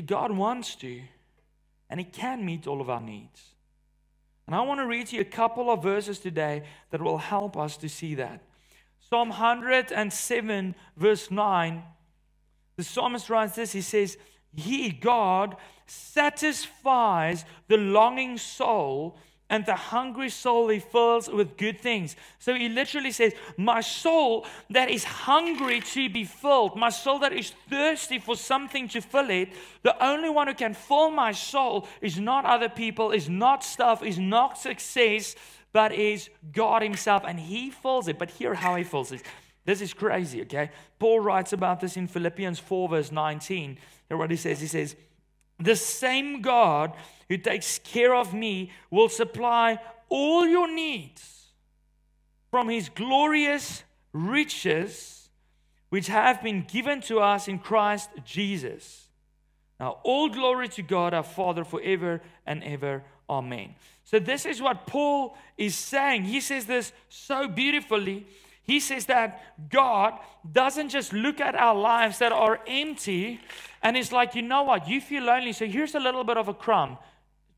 God 0.05 0.31
wants 0.31 0.75
to, 0.75 1.01
and 1.89 1.99
He 1.99 2.05
can 2.05 2.45
meet 2.45 2.67
all 2.67 2.81
of 2.81 2.89
our 2.89 2.99
needs. 2.99 3.41
And 4.45 4.55
I 4.55 4.61
want 4.61 4.81
to 4.81 4.85
read 4.85 5.07
to 5.07 5.15
you 5.15 5.21
a 5.21 5.25
couple 5.25 5.71
of 5.71 5.81
verses 5.81 6.19
today 6.19 6.63
that 6.91 7.01
will 7.01 7.17
help 7.17 7.57
us 7.57 7.77
to 7.77 7.89
see 7.89 8.15
that. 8.15 8.41
Psalm 8.99 9.29
107, 9.29 10.75
verse 10.97 11.31
9, 11.31 11.83
the 12.75 12.83
psalmist 12.83 13.29
writes 13.29 13.55
this 13.55 13.71
He 13.71 13.81
says, 13.81 14.17
He, 14.53 14.89
God, 14.89 15.55
satisfies 15.87 17.45
the 17.69 17.77
longing 17.77 18.37
soul 18.37 19.17
and 19.49 19.65
the 19.65 19.75
hungry 19.75 20.29
soul 20.29 20.69
he 20.69 20.79
fills 20.79 21.29
with 21.29 21.55
good 21.57 21.79
things. 21.79 22.15
So 22.39 22.55
he 22.55 22.67
literally 22.67 23.11
says, 23.11 23.33
My 23.57 23.81
soul 23.81 24.45
that 24.71 24.89
is 24.89 25.03
hungry 25.03 25.81
to 25.81 26.09
be 26.09 26.23
filled, 26.23 26.75
my 26.75 26.89
soul 26.89 27.19
that 27.19 27.31
is 27.31 27.53
thirsty 27.69 28.17
for 28.17 28.35
something 28.35 28.87
to 28.89 29.01
fill 29.01 29.29
it, 29.29 29.49
the 29.83 30.03
only 30.03 30.29
one 30.29 30.47
who 30.47 30.55
can 30.55 30.73
fill 30.73 31.11
my 31.11 31.31
soul 31.31 31.87
is 32.01 32.19
not 32.19 32.45
other 32.45 32.69
people, 32.69 33.11
is 33.11 33.29
not 33.29 33.63
stuff, 33.63 34.01
is 34.01 34.17
not 34.17 34.57
success, 34.57 35.35
but 35.71 35.91
is 35.91 36.29
God 36.51 36.81
himself. 36.81 37.23
And 37.27 37.39
he 37.39 37.69
fills 37.69 38.07
it. 38.07 38.17
But 38.17 38.31
hear 38.31 38.55
how 38.55 38.75
he 38.75 38.83
fills 38.83 39.11
it. 39.11 39.21
This 39.65 39.81
is 39.81 39.93
crazy, 39.93 40.41
okay? 40.43 40.69
Paul 40.99 41.19
writes 41.19 41.51
about 41.51 41.81
this 41.81 41.97
in 41.97 42.07
Philippians 42.07 42.59
4, 42.59 42.89
verse 42.89 43.11
19. 43.11 43.77
Hear 44.07 44.17
what 44.17 44.31
he 44.31 44.37
says. 44.37 44.61
He 44.61 44.67
says, 44.67 44.95
The 45.59 45.75
same 45.75 46.41
God 46.41 46.93
who 47.29 47.37
takes 47.37 47.79
care 47.79 48.13
of 48.13 48.33
me 48.33 48.71
will 48.91 49.09
supply 49.09 49.79
all 50.09 50.47
your 50.47 50.73
needs 50.73 51.47
from 52.51 52.69
his 52.69 52.89
glorious 52.89 53.83
riches, 54.13 55.29
which 55.89 56.07
have 56.07 56.41
been 56.41 56.65
given 56.67 57.01
to 57.01 57.19
us 57.19 57.47
in 57.47 57.59
Christ 57.59 58.09
Jesus. 58.23 59.09
Now, 59.79 59.97
all 60.03 60.29
glory 60.29 60.69
to 60.69 60.81
God 60.81 61.13
our 61.13 61.23
Father 61.23 61.63
forever 61.63 62.21
and 62.45 62.63
ever. 62.63 63.03
Amen. 63.29 63.75
So, 64.03 64.19
this 64.19 64.45
is 64.45 64.61
what 64.61 64.87
Paul 64.87 65.35
is 65.57 65.75
saying. 65.75 66.25
He 66.25 66.39
says 66.39 66.65
this 66.65 66.93
so 67.09 67.47
beautifully. 67.47 68.25
He 68.65 68.79
says 68.79 69.05
that 69.05 69.69
God 69.69 70.19
doesn't 70.51 70.89
just 70.89 71.13
look 71.13 71.39
at 71.39 71.55
our 71.55 71.75
lives 71.75 72.19
that 72.19 72.31
are 72.31 72.59
empty 72.67 73.39
and 73.81 73.95
it's 73.95 74.11
like, 74.11 74.33
you 74.33 74.41
know 74.41 74.63
what, 74.63 74.87
you 74.87 74.99
feel 74.99 75.23
lonely, 75.23 75.53
so 75.53 75.65
here's 75.65 75.93
a 75.93 75.99
little 75.99 76.23
bit 76.23 76.37
of 76.37 76.47
a 76.47 76.53
crumb 76.53 76.97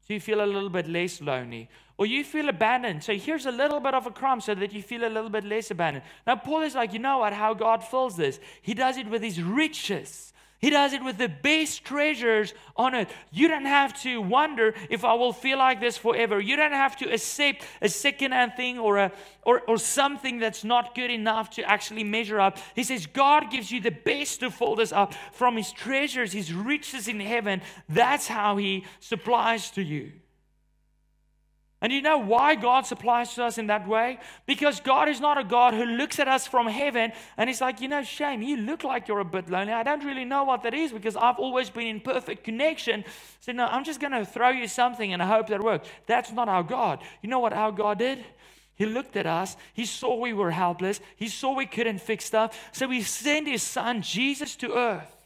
so 0.07 0.13
you 0.13 0.19
feel 0.21 0.41
a 0.41 0.45
little 0.45 0.69
bit 0.69 0.87
less 0.87 1.21
lonely. 1.21 1.69
Or 1.97 2.05
you 2.05 2.23
feel 2.23 2.47
abandoned, 2.47 3.03
so 3.03 3.13
here's 3.13 3.45
a 3.45 3.51
little 3.51 3.81
bit 3.81 3.93
of 3.93 4.05
a 4.05 4.11
crumb 4.11 4.39
so 4.39 4.55
that 4.55 4.71
you 4.71 4.81
feel 4.81 5.05
a 5.05 5.09
little 5.09 5.29
bit 5.29 5.43
less 5.43 5.69
abandoned. 5.69 6.05
Now, 6.25 6.35
Paul 6.35 6.61
is 6.61 6.75
like, 6.75 6.93
you 6.93 6.99
know 6.99 7.17
what, 7.17 7.33
how 7.33 7.53
God 7.53 7.83
fills 7.83 8.15
this? 8.15 8.39
He 8.61 8.73
does 8.73 8.97
it 8.97 9.09
with 9.09 9.21
his 9.21 9.41
riches. 9.41 10.31
He 10.59 10.71
does 10.71 10.93
it 10.93 11.03
with 11.03 11.19
the 11.19 11.29
best 11.29 11.85
treasures 11.85 12.53
on 12.75 12.95
earth. 12.95 13.13
You 13.31 13.47
don't 13.47 13.65
have 13.65 14.01
to 14.01 14.19
wonder 14.19 14.73
if 14.89 15.05
I 15.05 15.13
will 15.13 15.31
feel 15.31 15.59
like 15.59 15.79
this 15.79 15.97
forever. 15.97 16.39
You 16.39 16.55
don't 16.55 16.71
have 16.71 16.95
to 16.97 17.13
accept 17.13 17.63
a 17.79 17.89
second-hand 17.89 18.53
thing 18.57 18.79
or, 18.79 18.97
a, 18.97 19.11
or, 19.43 19.61
or 19.61 19.77
something 19.77 20.39
that's 20.39 20.63
not 20.63 20.95
good 20.95 21.11
enough 21.11 21.51
to 21.51 21.63
actually 21.63 22.03
measure 22.03 22.39
up. 22.39 22.57
He 22.73 22.83
says, 22.83 23.05
God 23.05 23.51
gives 23.51 23.71
you 23.71 23.81
the 23.81 23.91
best 23.91 24.39
to 24.39 24.49
fold 24.49 24.79
us 24.79 24.91
up 24.91 25.13
from 25.31 25.57
His 25.57 25.71
treasures, 25.71 26.33
His 26.33 26.51
riches 26.51 27.07
in 27.07 27.19
heaven. 27.19 27.61
That's 27.87 28.27
how 28.27 28.57
He 28.57 28.85
supplies 28.99 29.69
to 29.71 29.83
you. 29.83 30.11
And 31.79 31.93
you 31.93 32.01
know 32.01 32.17
why 32.17 32.55
God 32.55 32.87
supplies 32.87 33.35
to 33.35 33.43
us 33.43 33.59
in 33.59 33.67
that 33.67 33.87
way? 33.87 34.19
Because 34.47 34.79
God 34.79 35.07
is 35.07 35.21
not 35.21 35.37
a 35.37 35.43
God 35.43 35.75
who 35.75 35.85
looks 35.85 36.19
at 36.19 36.27
us 36.27 36.47
from 36.47 36.65
heaven 36.65 37.11
and 37.37 37.49
He's 37.49 37.61
like, 37.61 37.81
you 37.81 37.87
know, 37.87 38.01
shame, 38.01 38.41
you 38.41 38.57
look 38.57 38.83
like 38.83 39.07
you're 39.07 39.19
a 39.19 39.25
bit 39.25 39.47
lonely. 39.47 39.73
I 39.73 39.83
don't 39.83 40.03
really 40.03 40.25
know 40.25 40.43
what 40.43 40.63
that 40.63 40.73
is 40.73 40.91
because 40.91 41.15
I've 41.15 41.37
always 41.37 41.69
been 41.69 41.85
in 41.85 41.99
perfect 41.99 42.43
connection. 42.43 43.05
So, 43.41 43.51
no, 43.51 43.67
I'm 43.67 43.83
just 43.83 43.99
going 43.99 44.13
to 44.13 44.25
throw 44.25 44.49
you 44.49 44.67
something 44.67 45.13
and 45.13 45.21
I 45.21 45.27
hope 45.27 45.47
that 45.47 45.61
works. 45.61 45.87
That's 46.07 46.31
not 46.31 46.49
our 46.49 46.63
God. 46.63 47.03
You 47.21 47.29
know 47.29 47.39
what 47.39 47.53
our 47.53 47.71
God 47.71 47.99
did? 47.99 48.25
He 48.73 48.85
looked 48.87 49.15
at 49.15 49.27
us. 49.27 49.55
He 49.73 49.85
saw 49.85 50.15
we 50.15 50.33
were 50.33 50.51
helpless. 50.51 50.99
He 51.15 51.27
saw 51.27 51.53
we 51.53 51.67
couldn't 51.67 51.99
fix 51.99 52.25
stuff. 52.25 52.57
So 52.71 52.89
He 52.89 53.03
sent 53.03 53.47
His 53.47 53.61
Son, 53.61 54.01
Jesus, 54.01 54.55
to 54.57 54.73
earth 54.75 55.16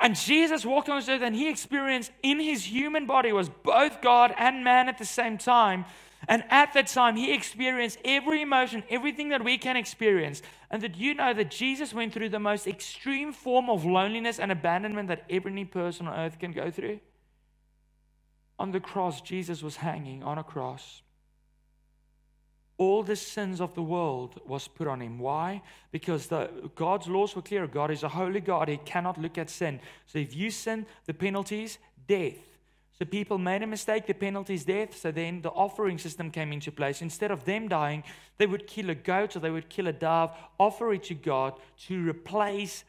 and 0.00 0.16
Jesus 0.16 0.64
walked 0.64 0.88
on 0.88 0.98
this 0.98 1.08
earth 1.08 1.22
and 1.22 1.36
he 1.36 1.48
experienced 1.48 2.10
in 2.22 2.40
his 2.40 2.64
human 2.64 3.06
body 3.06 3.32
was 3.32 3.48
both 3.48 4.00
God 4.00 4.34
and 4.38 4.64
man 4.64 4.88
at 4.88 4.98
the 4.98 5.04
same 5.04 5.36
time. 5.36 5.84
And 6.28 6.44
at 6.50 6.74
that 6.74 6.86
time, 6.86 7.16
he 7.16 7.32
experienced 7.32 7.98
every 8.04 8.42
emotion, 8.42 8.82
everything 8.90 9.30
that 9.30 9.44
we 9.44 9.58
can 9.58 9.76
experience. 9.76 10.42
And 10.70 10.82
that 10.82 10.96
you 10.96 11.14
know 11.14 11.34
that 11.34 11.50
Jesus 11.50 11.92
went 11.92 12.12
through 12.12 12.28
the 12.28 12.38
most 12.38 12.66
extreme 12.66 13.32
form 13.32 13.68
of 13.68 13.84
loneliness 13.84 14.38
and 14.38 14.52
abandonment 14.52 15.08
that 15.08 15.24
every 15.28 15.64
person 15.64 16.06
on 16.06 16.18
earth 16.18 16.38
can 16.38 16.52
go 16.52 16.70
through? 16.70 17.00
On 18.58 18.70
the 18.70 18.80
cross, 18.80 19.20
Jesus 19.22 19.62
was 19.62 19.76
hanging 19.76 20.22
on 20.22 20.38
a 20.38 20.44
cross 20.44 21.02
all 22.80 23.02
the 23.02 23.14
sins 23.14 23.60
of 23.60 23.74
the 23.74 23.82
world 23.82 24.40
was 24.46 24.66
put 24.66 24.88
on 24.88 25.02
him. 25.02 25.18
Why? 25.18 25.60
Because 25.92 26.28
the, 26.28 26.48
God's 26.74 27.08
laws 27.08 27.36
were 27.36 27.42
clear. 27.42 27.66
God 27.66 27.90
is 27.90 28.02
a 28.04 28.08
holy 28.08 28.40
God. 28.40 28.68
He 28.68 28.78
cannot 28.78 29.20
look 29.20 29.36
at 29.36 29.50
sin. 29.50 29.80
So 30.06 30.18
if 30.18 30.34
you 30.34 30.50
sin, 30.50 30.86
the 31.04 31.12
penalty 31.12 31.64
is 31.64 31.76
death. 32.08 32.38
So 32.98 33.04
people 33.04 33.36
made 33.36 33.62
a 33.62 33.66
mistake, 33.66 34.06
the 34.06 34.14
penalty 34.14 34.54
is 34.54 34.64
death. 34.64 34.96
So 34.96 35.12
then 35.12 35.42
the 35.42 35.50
offering 35.50 35.98
system 35.98 36.30
came 36.30 36.54
into 36.54 36.72
place. 36.72 37.02
Instead 37.02 37.30
of 37.30 37.44
them 37.44 37.68
dying, 37.68 38.02
they 38.38 38.46
would 38.46 38.66
kill 38.66 38.88
a 38.88 38.94
goat 38.94 39.36
or 39.36 39.40
they 39.40 39.50
would 39.50 39.68
kill 39.68 39.88
a 39.88 39.92
dove, 39.92 40.32
offer 40.58 40.94
it 40.94 41.02
to 41.04 41.14
God 41.14 41.52
to 41.86 42.08
replace, 42.08 42.84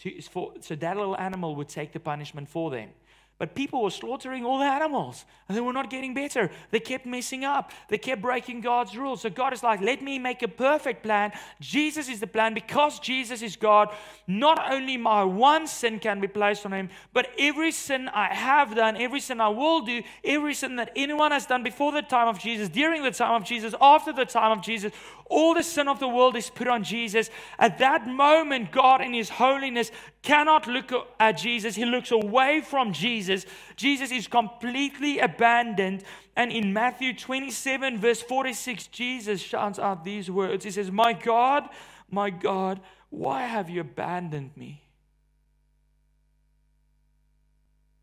to, 0.00 0.22
for, 0.22 0.54
so 0.60 0.74
that 0.74 0.96
little 0.96 1.18
animal 1.18 1.54
would 1.56 1.68
take 1.68 1.92
the 1.92 2.00
punishment 2.00 2.48
for 2.48 2.70
them. 2.70 2.88
But 3.36 3.56
people 3.56 3.82
were 3.82 3.90
slaughtering 3.90 4.44
all 4.44 4.58
the 4.58 4.64
animals 4.64 5.24
and 5.48 5.56
they 5.56 5.60
were 5.60 5.72
not 5.72 5.90
getting 5.90 6.14
better. 6.14 6.52
They 6.70 6.78
kept 6.78 7.04
messing 7.04 7.44
up. 7.44 7.72
They 7.88 7.98
kept 7.98 8.22
breaking 8.22 8.60
God's 8.60 8.96
rules. 8.96 9.22
So 9.22 9.30
God 9.30 9.52
is 9.52 9.62
like, 9.62 9.80
let 9.80 10.02
me 10.02 10.20
make 10.20 10.42
a 10.42 10.48
perfect 10.48 11.02
plan. 11.02 11.32
Jesus 11.60 12.08
is 12.08 12.20
the 12.20 12.28
plan. 12.28 12.54
Because 12.54 13.00
Jesus 13.00 13.42
is 13.42 13.56
God, 13.56 13.92
not 14.28 14.70
only 14.70 14.96
my 14.96 15.24
one 15.24 15.66
sin 15.66 15.98
can 15.98 16.20
be 16.20 16.28
placed 16.28 16.64
on 16.64 16.72
him, 16.72 16.90
but 17.12 17.28
every 17.36 17.72
sin 17.72 18.08
I 18.08 18.32
have 18.32 18.76
done, 18.76 18.96
every 18.96 19.20
sin 19.20 19.40
I 19.40 19.48
will 19.48 19.80
do, 19.80 20.02
every 20.22 20.54
sin 20.54 20.76
that 20.76 20.92
anyone 20.94 21.32
has 21.32 21.44
done 21.44 21.64
before 21.64 21.90
the 21.90 22.02
time 22.02 22.28
of 22.28 22.38
Jesus, 22.38 22.68
during 22.68 23.02
the 23.02 23.10
time 23.10 23.34
of 23.34 23.44
Jesus, 23.44 23.74
after 23.80 24.12
the 24.12 24.24
time 24.24 24.56
of 24.56 24.64
Jesus, 24.64 24.92
all 25.26 25.54
the 25.54 25.62
sin 25.62 25.88
of 25.88 25.98
the 25.98 26.08
world 26.08 26.36
is 26.36 26.50
put 26.50 26.68
on 26.68 26.84
Jesus. 26.84 27.30
At 27.58 27.78
that 27.78 28.06
moment, 28.06 28.70
God 28.70 29.00
in 29.00 29.12
his 29.12 29.28
holiness 29.28 29.90
cannot 30.24 30.66
look 30.66 30.90
at 31.20 31.32
Jesus. 31.32 31.76
He 31.76 31.84
looks 31.84 32.10
away 32.10 32.62
from 32.62 32.92
Jesus. 32.92 33.44
Jesus 33.76 34.10
is 34.10 34.26
completely 34.26 35.18
abandoned. 35.18 36.02
And 36.34 36.50
in 36.50 36.72
Matthew 36.72 37.12
27, 37.12 37.98
verse 38.00 38.22
46, 38.22 38.86
Jesus 38.88 39.40
shouts 39.40 39.78
out 39.78 40.02
these 40.02 40.30
words 40.30 40.64
He 40.64 40.70
says, 40.70 40.90
My 40.90 41.12
God, 41.12 41.68
my 42.10 42.30
God, 42.30 42.80
why 43.10 43.42
have 43.42 43.68
you 43.68 43.82
abandoned 43.82 44.56
me? 44.56 44.80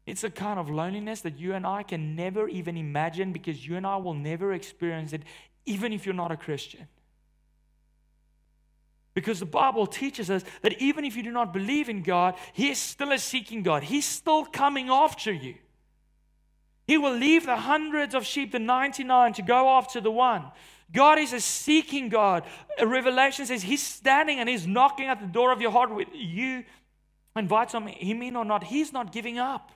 It's 0.06 0.24
a 0.24 0.30
kind 0.30 0.60
of 0.60 0.70
loneliness 0.70 1.22
that 1.22 1.40
you 1.40 1.54
and 1.54 1.66
I 1.66 1.84
can 1.84 2.16
never 2.16 2.48
even 2.48 2.78
imagine 2.78 3.32
because 3.32 3.66
you 3.66 3.78
and 3.78 3.86
I 3.86 3.98
will 3.98 4.14
never 4.14 4.54
experience 4.54 5.14
it, 5.14 5.24
even 5.66 5.92
if 5.94 6.06
you're 6.06 6.16
not 6.16 6.32
a 6.32 6.38
Christian. 6.38 6.88
Because 9.14 9.40
the 9.40 9.46
Bible 9.46 9.88
teaches 9.88 10.30
us 10.30 10.44
that 10.62 10.82
even 10.82 11.04
if 11.04 11.18
you 11.18 11.24
do 11.24 11.32
not 11.32 11.52
believe 11.54 11.90
in 11.90 12.02
God, 12.02 12.36
He 12.54 12.70
is 12.70 12.78
still 12.78 13.12
a 13.12 13.20
seeking 13.20 13.62
God. 13.62 13.84
He's 13.84 14.06
still 14.06 14.46
coming 14.46 14.90
after 14.90 15.34
you. 15.34 15.56
He 16.88 16.98
will 16.98 17.16
leave 17.16 17.46
the 17.46 17.58
hundreds 17.58 18.16
of 18.16 18.26
sheep, 18.26 18.52
the 18.52 18.60
99, 18.60 19.34
to 19.34 19.42
go 19.42 19.70
after 19.70 20.02
the 20.02 20.12
one. 20.12 20.46
God 20.94 21.20
is 21.20 21.34
a 21.34 21.40
seeking 21.40 22.10
God. 22.10 22.44
Revelation 22.82 23.46
says 23.46 23.62
He's 23.62 23.86
standing 23.86 24.40
and 24.40 24.50
He's 24.50 24.68
knocking 24.68 25.08
at 25.08 25.20
the 25.20 25.28
door 25.28 25.52
of 25.52 25.62
your 25.62 25.72
heart 25.72 25.94
with 25.94 26.10
you. 26.14 26.64
Invite 27.36 27.72
him 27.72 27.88
in 27.88 28.36
or 28.36 28.44
not, 28.44 28.64
He's 28.64 28.92
not 28.92 29.12
giving 29.12 29.38
up. 29.38 29.72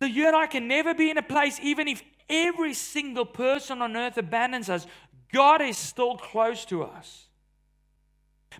So 0.00 0.06
you 0.06 0.26
and 0.26 0.36
I 0.36 0.46
can 0.46 0.66
never 0.66 0.92
be 0.92 1.10
in 1.10 1.18
a 1.18 1.22
place, 1.22 1.58
even 1.62 1.88
if 1.88 2.02
every 2.28 2.74
single 2.74 3.24
person 3.24 3.80
on 3.80 3.96
earth 3.96 4.18
abandons 4.18 4.68
us, 4.68 4.86
God 5.32 5.62
is 5.62 5.78
still 5.78 6.16
close 6.16 6.64
to 6.66 6.82
us. 6.82 7.26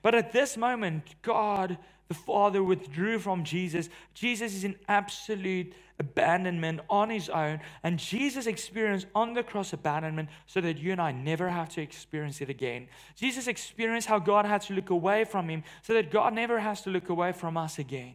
But 0.02 0.14
at 0.14 0.33
this 0.33 0.57
moment, 0.57 1.14
God 1.22 1.78
the 2.09 2.14
Father 2.14 2.62
withdrew 2.62 3.18
from 3.18 3.44
Jesus. 3.44 3.88
Jesus 4.12 4.54
is 4.54 4.64
in 4.64 4.76
absolute 4.88 5.72
abandonment 5.98 6.80
on 6.90 7.09
his 7.09 7.28
own. 7.28 7.61
And 7.83 7.98
Jesus 7.98 8.46
experienced 8.46 9.07
on 9.14 9.33
the 9.33 9.42
cross 9.42 9.72
abandonment 9.72 10.28
so 10.46 10.61
that 10.61 10.78
you 10.78 10.92
and 10.92 11.00
I 11.00 11.12
never 11.12 11.48
have 11.48 11.70
to 11.70 11.80
experience 11.80 12.40
it 12.40 12.50
again. 12.50 12.88
Jesus 13.16 13.46
experienced 13.46 14.09
how 14.09 14.18
God 14.18 14.44
had 14.44 14.62
to 14.62 14.74
look 14.74 14.90
away 14.90 15.24
from 15.24 15.48
him 15.48 15.62
so 15.83 15.94
that 15.94 16.11
God 16.11 16.35
never 16.35 16.59
has 16.59 16.83
to 16.83 16.90
look 16.90 17.09
away 17.09 17.33
from 17.33 17.57
us 17.57 17.78
again. 17.78 18.14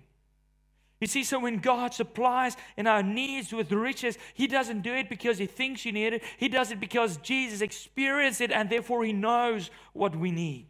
You 1.01 1.07
see, 1.07 1.23
so 1.23 1.39
when 1.39 1.59
God 1.59 1.93
supplies 1.93 2.57
in 2.75 2.85
our 2.85 3.01
needs 3.01 3.53
with 3.53 3.71
riches, 3.71 4.17
He 4.33 4.47
doesn't 4.47 4.81
do 4.81 4.93
it 4.93 5.07
because 5.07 5.37
He 5.37 5.45
thinks 5.45 5.85
you 5.85 5.93
need 5.93 6.11
it. 6.11 6.23
He 6.37 6.49
does 6.49 6.71
it 6.71 6.79
because 6.81 7.15
Jesus 7.17 7.61
experienced 7.61 8.41
it 8.41 8.51
and 8.51 8.69
therefore 8.69 9.05
He 9.05 9.13
knows 9.13 9.71
what 9.93 10.13
we 10.13 10.31
need. 10.31 10.67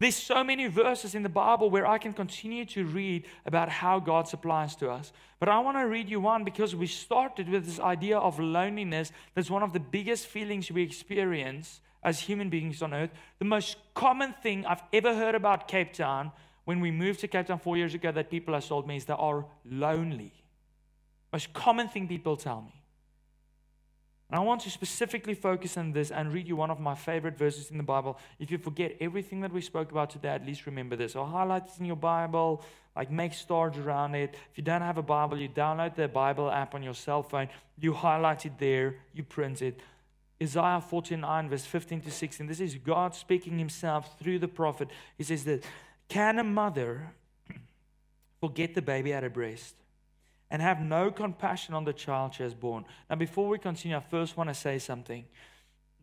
There's 0.00 0.16
so 0.16 0.42
many 0.42 0.66
verses 0.66 1.14
in 1.14 1.22
the 1.22 1.28
Bible 1.28 1.68
where 1.68 1.86
I 1.86 1.98
can 1.98 2.14
continue 2.14 2.64
to 2.64 2.86
read 2.86 3.26
about 3.44 3.68
how 3.68 4.00
God 4.00 4.26
supplies 4.26 4.74
to 4.76 4.90
us. 4.90 5.12
But 5.38 5.50
I 5.50 5.58
want 5.58 5.76
to 5.76 5.86
read 5.86 6.08
you 6.08 6.20
one 6.20 6.42
because 6.42 6.74
we 6.74 6.86
started 6.86 7.50
with 7.50 7.66
this 7.66 7.78
idea 7.78 8.16
of 8.18 8.40
loneliness 8.40 9.12
that's 9.34 9.50
one 9.50 9.62
of 9.62 9.74
the 9.74 9.78
biggest 9.78 10.26
feelings 10.26 10.70
we 10.70 10.82
experience 10.82 11.82
as 12.02 12.18
human 12.18 12.48
beings 12.48 12.80
on 12.80 12.94
earth. 12.94 13.10
The 13.40 13.44
most 13.44 13.76
common 13.92 14.32
thing 14.42 14.64
I've 14.64 14.82
ever 14.94 15.14
heard 15.14 15.34
about 15.34 15.68
Cape 15.68 15.92
Town 15.92 16.32
when 16.64 16.80
we 16.80 16.90
moved 16.90 17.20
to 17.20 17.28
Cape 17.28 17.48
Town 17.48 17.58
four 17.58 17.76
years 17.76 17.92
ago 17.92 18.10
that 18.10 18.30
people 18.30 18.54
have 18.54 18.66
told 18.66 18.88
me 18.88 18.96
is 18.96 19.04
they 19.04 19.12
are 19.12 19.44
lonely. 19.66 20.32
Most 21.30 21.52
common 21.52 21.88
thing 21.88 22.08
people 22.08 22.38
tell 22.38 22.62
me. 22.62 22.79
And 24.30 24.38
I 24.38 24.42
want 24.42 24.60
to 24.60 24.70
specifically 24.70 25.34
focus 25.34 25.76
on 25.76 25.90
this 25.90 26.12
and 26.12 26.32
read 26.32 26.46
you 26.46 26.54
one 26.54 26.70
of 26.70 26.78
my 26.78 26.94
favorite 26.94 27.36
verses 27.36 27.72
in 27.72 27.78
the 27.78 27.82
Bible. 27.82 28.16
If 28.38 28.52
you 28.52 28.58
forget 28.58 28.96
everything 29.00 29.40
that 29.40 29.52
we 29.52 29.60
spoke 29.60 29.90
about 29.90 30.10
today, 30.10 30.28
at 30.28 30.46
least 30.46 30.66
remember 30.66 30.94
this. 30.94 31.16
I'll 31.16 31.26
highlight 31.26 31.66
this 31.66 31.78
in 31.78 31.84
your 31.84 31.96
Bible, 31.96 32.62
like 32.94 33.10
make 33.10 33.34
stars 33.34 33.76
around 33.76 34.14
it. 34.14 34.36
If 34.52 34.58
you 34.58 34.62
don't 34.62 34.82
have 34.82 34.98
a 34.98 35.02
Bible, 35.02 35.36
you 35.36 35.48
download 35.48 35.96
the 35.96 36.06
Bible 36.06 36.48
app 36.48 36.76
on 36.76 36.82
your 36.84 36.94
cell 36.94 37.24
phone, 37.24 37.48
you 37.80 37.92
highlight 37.92 38.46
it 38.46 38.52
there, 38.58 38.96
you 39.12 39.24
print 39.24 39.62
it. 39.62 39.80
Isaiah 40.40 40.80
49, 40.80 41.48
verse 41.48 41.66
15 41.66 42.02
to 42.02 42.10
16. 42.12 42.46
This 42.46 42.60
is 42.60 42.76
God 42.76 43.16
speaking 43.16 43.58
himself 43.58 44.16
through 44.18 44.38
the 44.38 44.48
prophet. 44.48 44.88
He 45.18 45.24
says 45.24 45.42
that, 45.44 45.64
Can 46.08 46.38
a 46.38 46.44
mother 46.44 47.12
forget 48.40 48.74
the 48.74 48.82
baby 48.82 49.12
at 49.12 49.24
her 49.24 49.28
breast? 49.28 49.74
And 50.50 50.60
have 50.60 50.80
no 50.80 51.10
compassion 51.10 51.74
on 51.74 51.84
the 51.84 51.92
child 51.92 52.34
she 52.34 52.42
has 52.42 52.54
born. 52.54 52.84
Now, 53.08 53.16
before 53.16 53.48
we 53.48 53.58
continue, 53.58 53.96
I 53.96 54.00
first 54.00 54.36
want 54.36 54.50
to 54.50 54.54
say 54.54 54.78
something. 54.78 55.24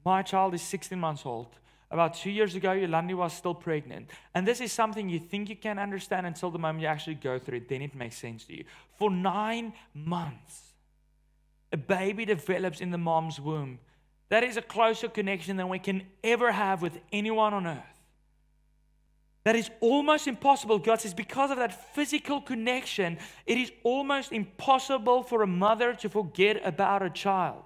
My 0.06 0.22
child 0.22 0.54
is 0.54 0.62
16 0.62 0.98
months 0.98 1.26
old. 1.26 1.48
About 1.90 2.16
two 2.16 2.32
years 2.32 2.56
ago, 2.56 2.70
Yolandi 2.70 3.14
was 3.14 3.34
still 3.34 3.54
pregnant. 3.54 4.10
And 4.34 4.48
this 4.48 4.60
is 4.60 4.72
something 4.72 5.10
you 5.10 5.20
think 5.20 5.50
you 5.50 5.56
can 5.56 5.80
understand 5.80 6.26
until 6.26 6.52
the 6.52 6.60
moment 6.60 6.82
you 6.82 6.88
actually 6.88 7.16
go 7.16 7.40
through 7.40 7.58
it. 7.58 7.70
Then 7.70 7.82
it 7.82 7.96
makes 7.96 8.18
sense 8.18 8.44
to 8.46 8.58
you. 8.58 8.66
For 8.98 9.10
nine 9.10 9.74
months, 9.94 10.74
a 11.72 11.78
baby 11.78 12.26
develops 12.26 12.82
in 12.82 12.92
the 12.92 12.98
mom's 12.98 13.40
womb. 13.40 13.80
That 14.30 14.44
is 14.44 14.58
a 14.58 14.62
closer 14.62 15.08
connection 15.08 15.56
than 15.56 15.70
we 15.70 15.80
can 15.80 16.04
ever 16.24 16.52
have 16.52 16.82
with 16.82 17.00
anyone 17.14 17.54
on 17.54 17.68
earth. 17.68 17.97
That 19.48 19.56
is 19.56 19.72
almost 19.80 20.28
impossible. 20.28 20.78
God 20.78 21.00
says, 21.00 21.14
because 21.14 21.52
of 21.52 21.58
that 21.58 21.96
physical 21.96 22.42
connection, 22.42 23.18
it 23.46 23.58
is 23.58 23.72
almost 23.84 24.34
impossible 24.34 25.24
for 25.24 25.42
a 25.42 25.48
mother 25.48 25.94
to 25.94 26.10
forget 26.10 26.60
about 26.66 27.02
a 27.02 27.10
child. 27.10 27.64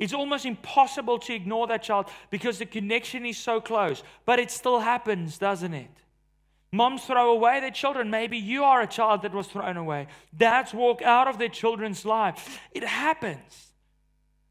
It's 0.00 0.12
almost 0.12 0.44
impossible 0.44 1.20
to 1.20 1.32
ignore 1.32 1.68
that 1.68 1.84
child 1.84 2.06
because 2.28 2.58
the 2.58 2.66
connection 2.66 3.24
is 3.24 3.38
so 3.38 3.60
close. 3.60 4.02
But 4.24 4.40
it 4.40 4.50
still 4.50 4.80
happens, 4.80 5.38
doesn't 5.38 5.74
it? 5.74 5.92
Moms 6.72 7.04
throw 7.04 7.30
away 7.30 7.60
their 7.60 7.70
children. 7.70 8.10
Maybe 8.10 8.36
you 8.36 8.64
are 8.64 8.82
a 8.82 8.86
child 8.88 9.22
that 9.22 9.32
was 9.32 9.46
thrown 9.46 9.76
away. 9.76 10.08
Dads 10.36 10.74
walk 10.74 11.02
out 11.02 11.28
of 11.28 11.38
their 11.38 11.48
children's 11.48 12.04
life. 12.04 12.58
It 12.72 12.82
happens. 12.82 13.70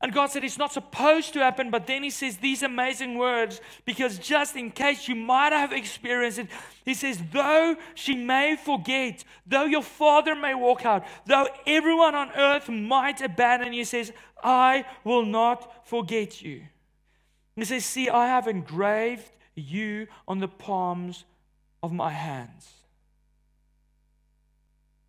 And 0.06 0.14
God 0.14 0.30
said 0.30 0.44
it's 0.44 0.60
not 0.60 0.72
supposed 0.72 1.34
to 1.34 1.40
happen, 1.40 1.72
but 1.72 1.88
then 1.88 2.04
He 2.04 2.12
says 2.12 2.38
these 2.38 2.62
amazing 2.62 3.18
words 3.18 3.60
because 3.86 4.20
just 4.20 4.56
in 4.56 4.70
case 4.70 5.08
you 5.08 5.16
might 5.16 5.52
have 5.52 5.74
experienced 5.74 6.38
it, 6.38 6.48
He 6.86 6.94
says, 6.94 7.20
though 7.32 7.76
she 7.96 8.14
may 8.14 8.56
forget, 8.56 9.24
though 9.48 9.66
your 9.66 9.82
father 9.82 10.36
may 10.36 10.54
walk 10.54 10.86
out, 10.86 11.06
though 11.26 11.48
everyone 11.66 12.14
on 12.14 12.30
earth 12.38 12.70
might 12.70 13.20
abandon 13.20 13.74
you, 13.74 13.80
He 13.80 13.84
says, 13.84 14.14
I 14.44 14.86
will 15.04 15.26
not 15.26 15.88
forget 15.88 16.40
you. 16.40 16.62
He 17.56 17.66
says, 17.66 17.84
See, 17.84 18.08
I 18.08 18.28
have 18.28 18.48
engraved 18.48 19.32
you 19.56 20.06
on 20.28 20.38
the 20.38 20.48
palms 20.48 21.26
of 21.82 21.92
my 21.92 22.12
hands. 22.12 22.75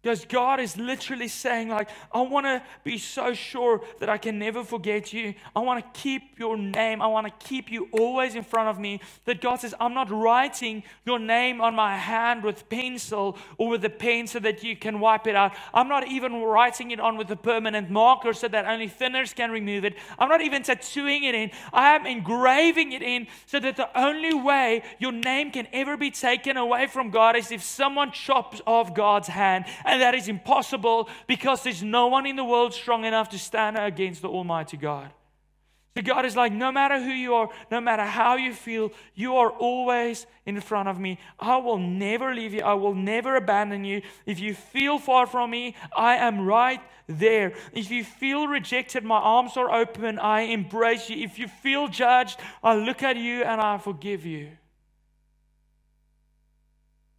Because 0.07 0.25
God 0.25 0.61
is 0.61 0.77
literally 0.77 1.27
saying, 1.27 1.69
like, 1.69 1.89
I 2.13 2.21
want 2.21 2.47
to 2.47 2.63
be 2.85 2.97
so 2.97 3.35
sure 3.35 3.81
that 3.99 4.09
I 4.09 4.19
can 4.19 4.39
never 4.39 4.63
forget 4.63 5.13
you. 5.13 5.35
I 5.57 5.59
want 5.59 5.85
to 5.85 6.01
keep 6.01 6.39
your 6.39 6.57
name. 6.57 7.03
I 7.03 7.09
want 7.09 7.27
to 7.27 7.45
keep 7.45 7.73
you 7.73 7.89
always 7.91 8.37
in 8.37 8.45
front 8.45 8.69
of 8.69 8.79
me. 8.79 9.01
That 9.25 9.41
God 9.41 9.57
says, 9.57 9.75
I'm 9.81 9.95
not 9.95 10.09
writing 10.09 10.85
your 11.05 11.19
name 11.19 11.61
on 11.61 11.75
my 11.75 11.97
hand 11.97 12.45
with 12.45 12.69
pencil 12.69 13.37
or 13.59 13.69
with 13.69 13.85
a 13.85 13.91
pen 13.91 14.29
so 14.29 14.39
that 14.39 14.63
you 14.63 14.77
can 14.77 15.01
wipe 15.01 15.27
it 15.27 15.35
out. 15.35 15.57
I'm 15.75 15.89
not 15.89 16.07
even 16.07 16.41
writing 16.41 16.93
it 16.93 17.01
on 17.01 17.17
with 17.17 17.29
a 17.33 17.37
permanent 17.37 17.91
marker 17.91 18.33
so 18.33 18.47
that 18.47 18.65
only 18.65 18.89
thinners 18.89 19.35
can 19.35 19.51
remove 19.51 19.85
it. 19.85 19.97
I'm 20.21 20.29
not 20.29 20.41
even 20.41 20.63
tattooing 20.63 21.25
it 21.25 21.35
in. 21.35 21.51
I 21.73 21.97
am 21.97 22.07
engraving 22.07 22.93
it 22.93 23.03
in 23.03 23.27
so 23.47 23.59
that 23.59 23.77
the 23.77 23.89
only 24.01 24.35
way 24.35 24.85
your 25.01 25.11
name 25.11 25.51
can 25.51 25.67
ever 25.73 25.97
be 25.97 26.13
taken 26.13 26.57
away 26.57 26.87
from 26.87 27.11
God 27.11 27.35
is 27.35 27.51
if 27.51 27.65
someone 27.65 28.13
chops 28.13 28.61
off 28.69 28.95
God's 28.95 29.27
hand. 29.27 29.65
And 29.85 29.96
and 29.97 30.03
that 30.03 30.15
is 30.15 30.29
impossible 30.29 31.09
because 31.27 31.63
there's 31.63 31.83
no 31.83 32.09
one 32.09 32.27
in 32.27 32.37
the 32.37 32.45
world 32.45 32.75
strong 32.75 33.07
enough 33.07 33.31
to 33.31 33.39
stand 33.39 33.79
against 33.79 34.21
the 34.21 34.29
Almighty 34.29 34.77
God. 34.77 35.11
So 35.97 36.03
God 36.03 36.27
is 36.27 36.37
like, 36.37 36.53
no 36.53 36.71
matter 36.71 37.03
who 37.03 37.11
you 37.11 37.33
are, 37.33 37.49
no 37.71 37.81
matter 37.81 38.05
how 38.05 38.37
you 38.37 38.53
feel, 38.53 38.93
you 39.15 39.37
are 39.37 39.49
always 39.49 40.27
in 40.45 40.61
front 40.61 40.91
of 40.91 41.01
me. 41.01 41.19
I 41.41 41.57
will 41.57 41.79
never 41.79 42.35
leave 42.35 42.53
you. 42.53 42.61
I 42.61 42.75
will 42.75 42.95
never 42.95 43.37
abandon 43.37 43.87
you. 43.87 44.03
If 44.27 44.39
you 44.39 44.53
feel 44.53 44.99
far 44.99 45.27
from 45.27 45.51
me, 45.51 45.75
I 45.97 46.17
am 46.17 46.43
right 46.43 46.83
there. 47.07 47.55
If 47.73 47.91
you 47.91 48.05
feel 48.05 48.47
rejected, 48.47 49.03
my 49.03 49.17
arms 49.17 49.57
are 49.57 49.73
open. 49.73 50.19
I 50.19 50.43
embrace 50.43 51.09
you. 51.09 51.25
If 51.25 51.39
you 51.39 51.49
feel 51.49 51.89
judged, 51.89 52.39
I 52.63 52.75
look 52.75 53.03
at 53.03 53.17
you 53.17 53.45
and 53.45 53.63
I 53.63 53.79
forgive 53.79 54.27
you. 54.27 54.51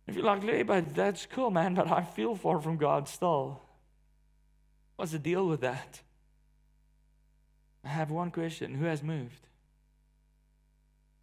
If 0.08 0.16
you're 0.16 0.24
like, 0.24 0.44
Lee, 0.44 0.64
but 0.64 0.96
that's 0.96 1.26
cool, 1.26 1.52
man, 1.52 1.74
but 1.74 1.92
I 1.92 2.02
feel 2.04 2.36
far 2.36 2.60
from 2.60 2.78
God 2.78 3.10
still. 3.10 3.62
What's 4.96 5.12
the 5.12 5.20
deal 5.20 5.46
with 5.46 5.62
that? 5.62 6.02
I 7.84 7.90
have 7.90 8.10
one 8.10 8.32
question 8.32 8.74
Who 8.76 8.86
has 8.86 9.04
moved? 9.04 9.48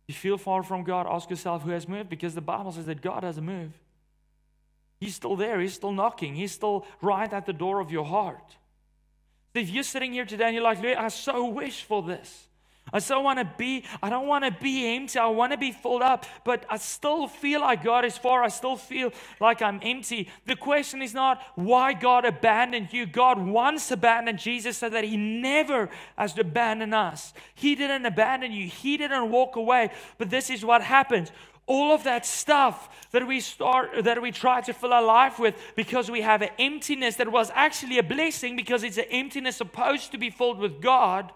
You 0.07 0.15
feel 0.15 0.37
far 0.37 0.63
from 0.63 0.85
God, 0.85 1.07
ask 1.09 1.31
yourself 1.31 1.63
who 1.63 1.71
has 1.71 1.89
moved 1.89 2.11
because 2.11 2.35
the 2.35 2.43
Bible 2.43 2.73
says 2.73 2.87
that 2.87 3.01
God 3.01 3.25
hasn't 3.25 3.47
moved. 3.47 3.79
He's 5.01 5.15
still 5.15 5.37
there, 5.37 5.61
He's 5.61 5.75
still 5.75 5.93
knocking, 5.93 6.35
He's 6.35 6.53
still 6.53 6.87
right 7.01 7.33
at 7.33 7.47
the 7.47 7.53
door 7.53 7.81
of 7.81 7.91
your 7.91 8.05
heart. 8.05 8.57
If 9.55 9.71
you're 9.71 9.85
sitting 9.85 10.13
here 10.13 10.25
today 10.25 10.47
and 10.47 10.55
you're 10.55 10.65
like, 10.65 10.85
I 10.85 11.09
so 11.09 11.47
wish 11.47 11.85
for 11.85 12.03
this. 12.03 12.49
I 12.95 13.01
still 13.01 13.25
want 13.25 13.41
to 13.41 13.45
be, 13.45 13.83
I 14.01 14.09
don't 14.09 14.29
want 14.29 14.45
to 14.45 14.53
be 14.53 14.95
empty. 14.95 15.19
I 15.19 15.27
want 15.27 15.51
to 15.51 15.59
be 15.59 15.73
filled 15.73 16.01
up, 16.01 16.27
but 16.45 16.65
I 16.71 16.77
still 16.77 17.27
feel 17.27 17.61
like 17.61 17.83
God 17.83 18.05
is 18.05 18.17
far. 18.17 18.45
I 18.45 18.49
still 18.49 18.77
feel 18.77 19.13
like 19.41 19.61
I'm 19.61 19.81
empty. 19.83 20.29
The 20.47 20.55
question 20.55 21.03
is 21.03 21.13
not 21.13 21.43
why 21.57 21.93
God 21.93 22.25
abandoned 22.25 22.93
you. 22.93 23.05
God 23.05 23.45
once 23.45 23.91
abandoned 23.91 24.39
Jesus 24.39 24.79
so 24.79 24.89
that 24.89 25.03
He 25.03 25.17
never 25.17 25.91
has 26.17 26.35
to 26.35 26.43
abandon 26.43 26.95
us. 26.95 27.35
He 27.57 27.75
didn't 27.75 28.07
abandon 28.07 28.53
you, 28.53 28.69
He 28.69 28.97
didn't 28.97 29.29
walk 29.29 29.57
away. 29.57 29.91
But 30.17 30.31
this 30.31 30.49
is 30.49 30.65
what 30.65 30.81
happens 30.81 31.33
all 31.67 31.95
of 31.95 32.05
that 32.05 32.27
stuff 32.27 33.09
that 33.13 33.27
we 33.27 33.41
start 33.41 34.05
that 34.05 34.21
we 34.21 34.31
try 34.31 34.61
to 34.61 34.75
fill 34.75 34.93
our 34.93 35.03
life 35.03 35.39
with 35.39 35.55
because 35.77 36.11
we 36.11 36.21
have 36.21 36.43
an 36.43 36.51
emptiness 36.59 37.17
that 37.17 37.33
was 37.33 37.51
actually 37.55 37.97
a 37.97 38.03
blessing 38.03 38.55
because 38.55 38.83
it's 38.83 38.99
an 38.99 39.07
emptiness 39.11 39.57
supposed 39.57 40.13
to 40.13 40.19
be 40.19 40.29
filled 40.29 40.59
with 40.59 40.83
God 40.83 41.33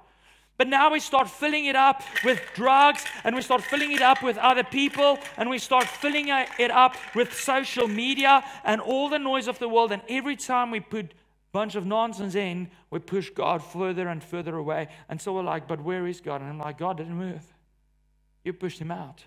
but 0.58 0.66
now 0.66 0.90
we 0.90 0.98
start 0.98 1.30
filling 1.30 1.66
it 1.66 1.76
up 1.76 2.02
with 2.24 2.42
drugs 2.52 3.04
and 3.22 3.36
we 3.36 3.42
start 3.42 3.62
filling 3.62 3.92
it 3.92 4.02
up 4.02 4.24
with 4.24 4.36
other 4.38 4.64
people 4.64 5.20
and 5.36 5.48
we 5.48 5.56
start 5.56 5.84
filling 5.84 6.26
it 6.28 6.70
up 6.72 6.96
with 7.14 7.32
social 7.32 7.86
media 7.86 8.44
and 8.64 8.80
all 8.80 9.08
the 9.08 9.20
noise 9.20 9.46
of 9.46 9.60
the 9.60 9.68
world. 9.68 9.92
And 9.92 10.02
every 10.08 10.34
time 10.34 10.72
we 10.72 10.80
put 10.80 11.04
a 11.04 11.14
bunch 11.52 11.76
of 11.76 11.86
nonsense 11.86 12.34
in, 12.34 12.70
we 12.90 12.98
push 12.98 13.30
God 13.30 13.62
further 13.62 14.08
and 14.08 14.22
further 14.22 14.56
away. 14.56 14.88
And 15.08 15.20
so 15.20 15.32
we're 15.32 15.42
like, 15.42 15.68
but 15.68 15.80
where 15.80 16.08
is 16.08 16.20
God? 16.20 16.40
And 16.40 16.50
I'm 16.50 16.58
like, 16.58 16.76
God 16.76 16.96
didn't 16.96 17.16
move. 17.16 17.44
You 18.42 18.52
pushed 18.52 18.80
him 18.80 18.90
out. 18.90 19.22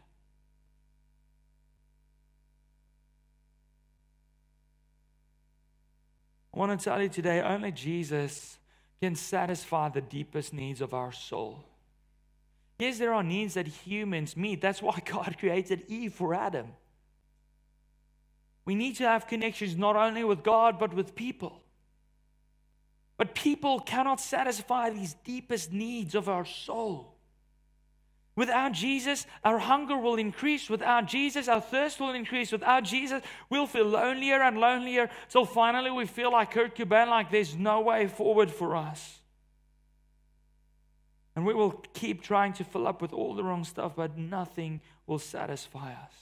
I 6.53 6.59
want 6.59 6.77
to 6.77 6.83
tell 6.83 7.01
you 7.01 7.07
today 7.07 7.39
only 7.39 7.71
Jesus 7.71 8.57
can 9.01 9.15
satisfy 9.15 9.89
the 9.89 10.01
deepest 10.01 10.53
needs 10.53 10.79
of 10.79 10.93
our 10.93 11.11
soul. 11.11 11.63
Yes, 12.77 12.99
there 12.99 13.13
are 13.13 13.23
needs 13.23 13.55
that 13.55 13.67
humans 13.67 14.37
meet. 14.37 14.61
That's 14.61 14.81
why 14.81 14.99
God 15.05 15.37
created 15.39 15.85
Eve 15.87 16.13
for 16.13 16.33
Adam. 16.33 16.67
We 18.65 18.75
need 18.75 18.95
to 18.97 19.03
have 19.03 19.27
connections 19.27 19.75
not 19.75 19.95
only 19.95 20.23
with 20.23 20.43
God, 20.43 20.79
but 20.79 20.93
with 20.93 21.15
people. 21.15 21.61
But 23.17 23.33
people 23.35 23.79
cannot 23.79 24.19
satisfy 24.19 24.89
these 24.89 25.15
deepest 25.23 25.71
needs 25.71 26.15
of 26.15 26.29
our 26.29 26.45
soul. 26.45 27.10
Without 28.41 28.71
Jesus, 28.71 29.27
our 29.43 29.59
hunger 29.59 29.95
will 29.95 30.15
increase. 30.15 30.67
Without 30.67 31.05
Jesus, 31.05 31.47
our 31.47 31.61
thirst 31.61 31.99
will 31.99 32.15
increase. 32.15 32.51
Without 32.51 32.83
Jesus, 32.83 33.21
we'll 33.51 33.67
feel 33.67 33.85
lonelier 33.85 34.41
and 34.41 34.57
lonelier 34.57 35.11
So 35.27 35.45
finally 35.45 35.91
we 35.91 36.07
feel 36.07 36.31
like 36.31 36.49
Kurt 36.49 36.75
Cobain, 36.75 37.07
like 37.07 37.29
there's 37.29 37.55
no 37.55 37.81
way 37.81 38.07
forward 38.07 38.49
for 38.49 38.75
us. 38.75 39.19
And 41.35 41.45
we 41.45 41.53
will 41.53 41.83
keep 41.93 42.23
trying 42.23 42.53
to 42.53 42.63
fill 42.63 42.87
up 42.87 42.99
with 42.99 43.13
all 43.13 43.35
the 43.35 43.43
wrong 43.43 43.63
stuff, 43.63 43.91
but 43.95 44.17
nothing 44.17 44.81
will 45.05 45.19
satisfy 45.19 45.91
us. 45.91 46.13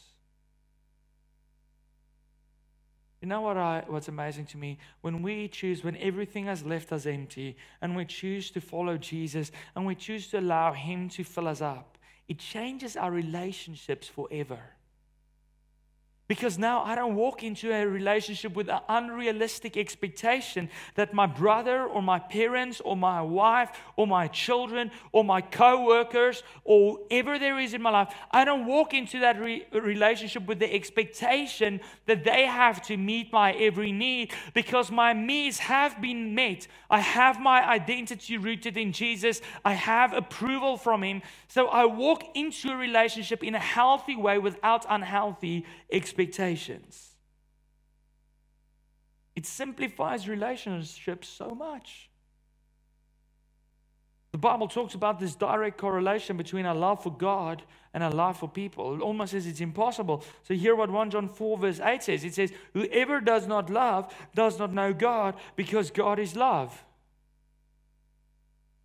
You 3.21 3.29
know 3.29 3.39
what 3.39 3.55
I, 3.55 3.85
what's 3.87 4.09
amazing 4.09 4.47
to 4.47 4.57
me? 4.57 4.77
When 4.99 5.21
we 5.21 5.47
choose, 5.47 5.85
when 5.85 5.95
everything 5.95 6.47
has 6.47 6.65
left 6.65 6.91
us 6.91 7.05
empty, 7.05 7.55
and 7.81 7.95
we 7.95 8.03
choose 8.03 8.51
to 8.51 8.59
follow 8.59 8.97
Jesus, 8.97 9.53
and 9.73 9.85
we 9.85 9.95
choose 9.95 10.27
to 10.31 10.39
allow 10.39 10.73
Him 10.73 11.07
to 11.11 11.23
fill 11.23 11.47
us 11.47 11.61
up, 11.61 11.95
it 12.29 12.39
changes 12.39 12.95
our 12.95 13.11
relationships 13.11 14.07
forever. 14.07 14.59
Because 16.29 16.59
now 16.59 16.83
I 16.83 16.93
don't 16.93 17.15
walk 17.15 17.41
into 17.41 17.71
a 17.73 17.87
relationship 17.87 18.55
with 18.55 18.69
an 18.69 18.81
unrealistic 18.87 19.75
expectation 19.75 20.69
that 20.93 21.11
my 21.11 21.25
brother 21.25 21.85
or 21.85 22.03
my 22.03 22.19
parents 22.19 22.79
or 22.81 22.95
my 22.95 23.19
wife 23.19 23.71
or 23.95 24.05
my 24.05 24.27
children 24.27 24.91
or 25.11 25.23
my 25.23 25.41
co 25.41 25.83
workers 25.83 26.43
or 26.63 26.97
whatever 26.97 27.39
there 27.39 27.57
is 27.59 27.73
in 27.73 27.81
my 27.81 27.89
life, 27.89 28.13
I 28.29 28.45
don't 28.45 28.67
walk 28.67 28.93
into 28.93 29.17
that 29.21 29.41
re- 29.41 29.65
relationship 29.73 30.45
with 30.45 30.59
the 30.59 30.71
expectation 30.71 31.81
that 32.05 32.23
they 32.23 32.45
have 32.45 32.83
to 32.83 32.95
meet 32.95 33.33
my 33.33 33.53
every 33.53 33.91
need 33.91 34.31
because 34.53 34.91
my 34.91 35.13
needs 35.13 35.57
have 35.57 35.99
been 35.99 36.35
met. 36.35 36.67
I 36.91 36.99
have 36.99 37.39
my 37.39 37.67
identity 37.67 38.37
rooted 38.37 38.77
in 38.77 38.91
Jesus, 38.91 39.41
I 39.65 39.73
have 39.73 40.13
approval 40.13 40.77
from 40.77 41.03
Him. 41.03 41.23
So 41.47 41.69
I 41.69 41.85
walk 41.85 42.23
into 42.35 42.69
a 42.71 42.75
relationship 42.75 43.43
in 43.43 43.55
a 43.55 43.59
healthy 43.59 44.15
way 44.15 44.37
without 44.37 44.85
unhealthy 44.87 45.65
expectations. 45.91 46.18
It 49.35 49.45
simplifies 49.45 50.27
relationships 50.27 51.27
so 51.29 51.49
much. 51.51 52.09
The 54.31 54.37
Bible 54.37 54.67
talks 54.67 54.93
about 54.93 55.19
this 55.19 55.35
direct 55.35 55.77
correlation 55.77 56.37
between 56.37 56.65
our 56.65 56.75
love 56.75 57.01
for 57.01 57.11
God 57.11 57.63
and 57.93 58.03
our 58.03 58.11
love 58.11 58.37
for 58.37 58.47
people. 58.47 58.95
It 58.95 59.01
almost 59.01 59.31
says 59.31 59.47
it's 59.47 59.61
impossible. 59.61 60.23
So, 60.43 60.53
hear 60.53 60.75
what 60.75 60.91
1 60.91 61.09
John 61.09 61.27
4, 61.27 61.57
verse 61.57 61.79
8 61.79 62.03
says 62.03 62.23
it 62.23 62.35
says, 62.35 62.51
Whoever 62.73 63.21
does 63.21 63.47
not 63.47 63.69
love 63.69 64.13
does 64.35 64.59
not 64.59 64.71
know 64.71 64.93
God 64.93 65.35
because 65.55 65.89
God 65.89 66.19
is 66.19 66.35
love. 66.35 66.83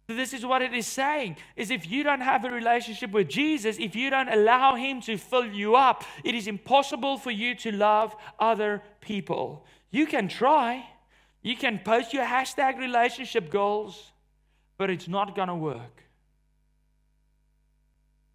This 0.07 0.35
is 0.35 0.45
what 0.45 0.61
it 0.61 0.75
is 0.75 0.87
saying 0.87 1.39
is 1.57 1.71
if 1.71 1.91
you 1.91 2.03
don't 2.03 2.21
have 2.21 2.45
a 2.45 2.51
relationship 2.51 3.11
with 3.11 3.29
Jesus, 3.29 3.79
if 3.79 3.97
you 3.97 4.11
don't 4.11 4.29
allow 4.29 4.75
him 4.75 5.01
to 5.03 5.17
fill 5.17 5.47
you 5.47 5.77
up, 5.77 6.05
it 6.23 6.35
is 6.35 6.47
impossible 6.47 7.17
for 7.17 7.31
you 7.31 7.55
to 7.57 7.73
love 7.73 8.15
other 8.39 8.83
people. 9.01 9.65
You 9.91 10.07
can 10.07 10.29
try. 10.29 10.85
You 11.43 11.57
can 11.57 11.79
post 11.79 12.13
your 12.13 12.25
hashtag 12.25 12.79
relationship 12.79 13.51
goals, 13.51 14.13
but 14.77 14.91
it's 14.91 15.09
not 15.09 15.35
going 15.35 15.49
to 15.49 15.55
work. 15.55 16.04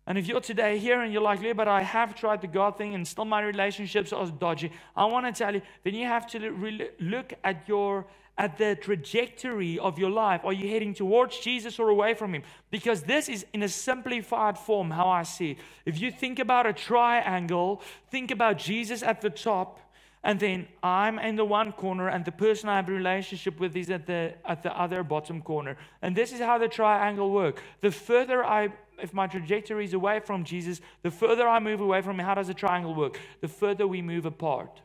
And 0.10 0.18
if 0.18 0.28
you're 0.28 0.42
today 0.42 0.80
here 0.80 1.02
and 1.02 1.14
you're 1.14 1.22
like, 1.22 1.40
yeah, 1.40 1.54
but 1.54 1.68
I 1.68 1.84
have 1.84 2.16
tried 2.16 2.42
the 2.42 2.48
God 2.48 2.80
thing 2.80 2.96
and 2.96 3.08
still 3.08 3.26
my 3.26 3.42
relationships 3.42 4.12
are 4.12 4.26
dodgy, 4.26 4.72
I 4.96 5.06
want 5.06 5.28
to 5.28 5.32
tell 5.32 5.54
you, 5.54 5.62
then 5.84 5.94
you 5.94 6.08
have 6.08 6.26
to 6.32 6.90
look 7.00 7.34
at 7.44 7.68
your 7.68 8.08
at 8.36 8.58
the 8.58 8.74
trajectory 8.74 9.78
of 9.78 10.00
your 10.00 10.10
life. 10.10 10.42
Are 10.46 10.54
you 10.54 10.70
heading 10.70 10.94
towards 10.94 11.38
Jesus 11.40 11.78
or 11.78 11.90
away 11.90 12.14
from 12.14 12.34
Him? 12.34 12.44
Because 12.72 13.04
this 13.04 13.28
is 13.28 13.46
in 13.54 13.62
a 13.64 13.70
simplified 13.70 14.58
form 14.58 14.92
how 14.92 15.10
I 15.10 15.24
see 15.24 15.52
it. 15.52 15.58
If 15.86 16.00
you 16.00 16.10
think 16.10 16.40
about 16.40 16.66
a 16.66 16.72
triangle, 16.72 17.82
think 18.10 18.32
about 18.32 18.58
Jesus 18.58 19.04
at 19.04 19.20
the 19.20 19.30
top, 19.30 19.82
and 20.24 20.40
then 20.40 20.68
I'm 20.82 21.20
in 21.20 21.36
the 21.36 21.46
one 21.46 21.74
corner, 21.74 22.08
and 22.08 22.24
the 22.24 22.32
person 22.32 22.70
I 22.70 22.78
have 22.78 22.90
a 22.90 22.94
relationship 22.94 23.60
with 23.60 23.76
is 23.76 23.90
at 23.90 24.06
the 24.08 24.34
at 24.46 24.64
the 24.64 24.72
other 24.78 25.04
bottom 25.04 25.42
corner. 25.42 25.78
And 26.02 26.16
this 26.16 26.32
is 26.32 26.40
how 26.40 26.58
the 26.58 26.70
triangle 26.70 27.32
works. 27.32 27.62
The 27.82 27.92
further 27.92 28.44
I 28.44 28.70
if 29.02 29.14
my 29.14 29.28
trajectory 29.28 29.86
is 29.86 29.94
away 29.94 30.20
from 30.20 30.44
Jesus, 30.44 30.82
the 31.02 31.12
further 31.12 31.48
I 31.48 31.60
move 31.60 31.82
away 31.82 32.02
from 32.02 32.20
him, 32.20 32.26
how 32.26 32.36
does 32.36 32.48
the 32.48 32.54
triangle 32.54 32.94
work? 32.94 33.20
The 33.42 33.48
further 33.48 33.88
we 33.88 34.02
move 34.02 34.26
apart. 34.26 34.82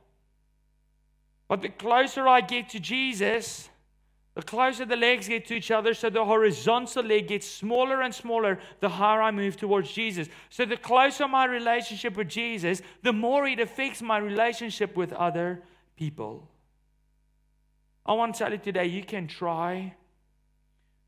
But 1.49 1.63
the 1.63 1.69
closer 1.69 2.27
I 2.27 2.41
get 2.41 2.71
to 2.71 2.81
Jesus, 2.81 3.69
the 4.35 4.43
closer 4.43 4.85
the 4.85 4.97
legs 4.97 5.29
get 5.29 5.47
to 5.47 5.55
each 5.55 5.71
other, 5.71 5.95
so 5.95 6.11
the 6.11 6.25
horizontal 6.25 7.05
leg 7.05 7.29
gets 7.29 7.47
smaller 7.47 8.03
and 8.03 8.15
smaller 8.15 8.59
the 8.81 8.89
higher 8.89 9.23
I 9.23 9.31
move 9.31 9.57
towards 9.57 9.93
Jesus. 9.93 10.29
So 10.51 10.65
the 10.65 10.77
closer 10.77 11.29
my 11.29 11.45
relationship 11.45 12.17
with 12.17 12.29
Jesus, 12.29 12.83
the 13.03 13.13
more 13.13 13.47
it 13.47 13.61
affects 13.61 14.03
my 14.03 14.19
relationship 14.19 14.97
with 14.97 15.13
other 15.13 15.63
people. 15.97 16.49
I 18.07 18.15
want 18.15 18.35
to 18.35 18.39
tell 18.39 18.53
you 18.53 18.59
today 18.59 18.87
you 18.87 19.05
can 19.05 19.27
try 19.27 19.95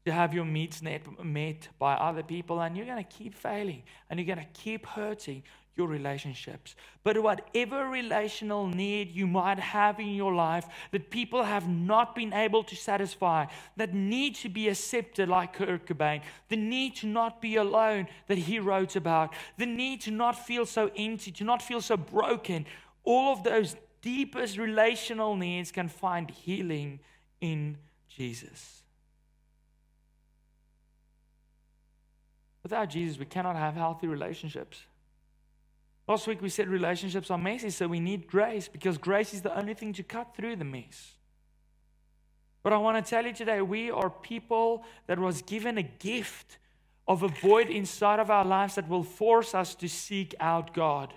to 0.07 0.12
have 0.12 0.33
your 0.33 0.45
needs 0.45 0.83
met 0.83 1.69
by 1.79 1.95
other 1.95 2.23
people, 2.23 2.61
and 2.61 2.77
you're 2.77 2.87
going 2.87 3.05
to 3.05 3.16
keep 3.19 3.35
failing 3.35 3.83
and 4.09 4.19
you're 4.19 4.35
going 4.35 4.47
to 4.47 4.61
keep 4.61 4.87
hurting 4.87 5.42
your 5.75 5.88
relationships. 5.88 6.77
But 7.03 7.21
whatever 7.23 7.87
relational 7.88 8.69
need 8.69 9.11
you 9.11 9.27
might 9.27 9.59
have 9.59 9.99
in 10.01 10.14
your 10.14 10.33
life 10.33 10.66
that 10.92 11.11
people 11.11 11.42
have 11.42 11.69
not 11.69 12.14
been 12.14 12.33
able 12.33 12.62
to 12.64 12.77
satisfy, 12.77 13.47
that 13.77 13.92
need 13.92 14.37
to 14.37 14.49
be 14.49 14.69
accepted, 14.69 15.29
like 15.29 15.53
Kurt 15.53 15.87
Cobain, 15.87 16.23
the 16.49 16.57
need 16.57 16.97
to 16.97 17.07
not 17.07 17.42
be 17.42 17.57
alone 17.57 18.07
that 18.29 18.38
he 18.38 18.59
wrote 18.59 18.97
about, 18.97 19.35
the 19.59 19.66
need 19.66 20.01
to 20.03 20.11
not 20.12 20.47
feel 20.47 20.64
so 20.64 20.90
empty, 20.97 21.33
to 21.33 21.45
not 21.45 21.61
feel 21.61 21.81
so 21.81 21.97
broken, 21.97 22.64
all 23.05 23.33
of 23.33 23.42
those 23.42 23.77
deepest 24.03 24.57
relational 24.57 25.37
needs 25.37 25.73
can 25.73 25.88
find 25.88 26.31
healing 26.31 27.01
in 27.40 27.77
Jesus. 28.09 28.85
Without 32.66 32.90
Jesus, 32.90 33.16
we 33.16 33.26
cannot 33.26 33.55
have 33.55 33.74
healthy 33.74 34.09
relationships. 34.09 34.81
Last 36.09 36.26
week 36.26 36.42
we 36.42 36.48
said 36.48 36.66
relationships 36.66 37.31
are 37.31 37.38
messy, 37.38 37.70
so 37.70 37.87
we 37.87 38.00
need 38.00 38.26
grace 38.26 38.66
because 38.66 38.98
grace 38.98 39.33
is 39.33 39.40
the 39.40 39.57
only 39.57 39.72
thing 39.72 39.92
to 39.92 40.02
cut 40.02 40.35
through 40.35 40.57
the 40.57 40.64
mess. 40.64 41.12
But 42.64 42.72
I 42.72 42.79
want 42.79 42.96
to 42.96 43.09
tell 43.09 43.24
you 43.24 43.33
today, 43.33 43.61
we 43.62 43.92
are 43.92 44.11
people 44.11 44.85
that 45.07 45.16
was 45.16 45.42
given 45.42 45.79
a 45.79 45.85
gift 45.85 46.59
of 47.07 47.22
a 47.22 47.29
void 47.29 47.70
inside 47.70 48.18
of 48.18 48.33
our 48.33 48.44
lives 48.44 48.74
that 48.74 48.88
will 48.88 49.05
force 49.05 49.55
us 49.55 49.76
to 49.76 49.88
seek 49.88 50.35
out 50.40 50.74
God. 50.74 51.14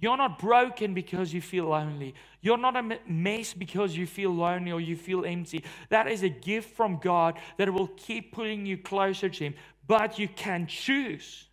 You're 0.00 0.16
not 0.16 0.38
broken 0.38 0.94
because 0.94 1.32
you 1.32 1.40
feel 1.40 1.66
lonely. 1.66 2.14
You're 2.40 2.58
not 2.58 2.76
a 2.76 2.98
mess 3.08 3.52
because 3.52 3.96
you 3.96 4.06
feel 4.06 4.30
lonely 4.30 4.70
or 4.70 4.80
you 4.80 4.96
feel 4.96 5.24
empty. 5.24 5.64
That 5.88 6.08
is 6.08 6.22
a 6.22 6.28
gift 6.28 6.76
from 6.76 6.98
God 6.98 7.38
that 7.56 7.72
will 7.72 7.88
keep 7.96 8.32
pulling 8.32 8.64
you 8.64 8.78
closer 8.78 9.28
to 9.28 9.44
Him. 9.44 9.54
But 9.88 10.18
you 10.18 10.28
can 10.28 10.66
choose 10.68 11.46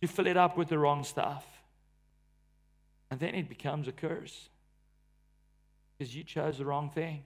to 0.00 0.08
fill 0.08 0.28
it 0.28 0.36
up 0.38 0.56
with 0.56 0.68
the 0.68 0.78
wrong 0.78 1.04
stuff. 1.04 1.44
And 3.10 3.20
then 3.20 3.34
it 3.34 3.48
becomes 3.48 3.88
a 3.88 3.92
curse 3.92 4.48
because 5.98 6.14
you 6.14 6.22
chose 6.22 6.58
the 6.58 6.64
wrong 6.64 6.88
thing. 6.88 7.24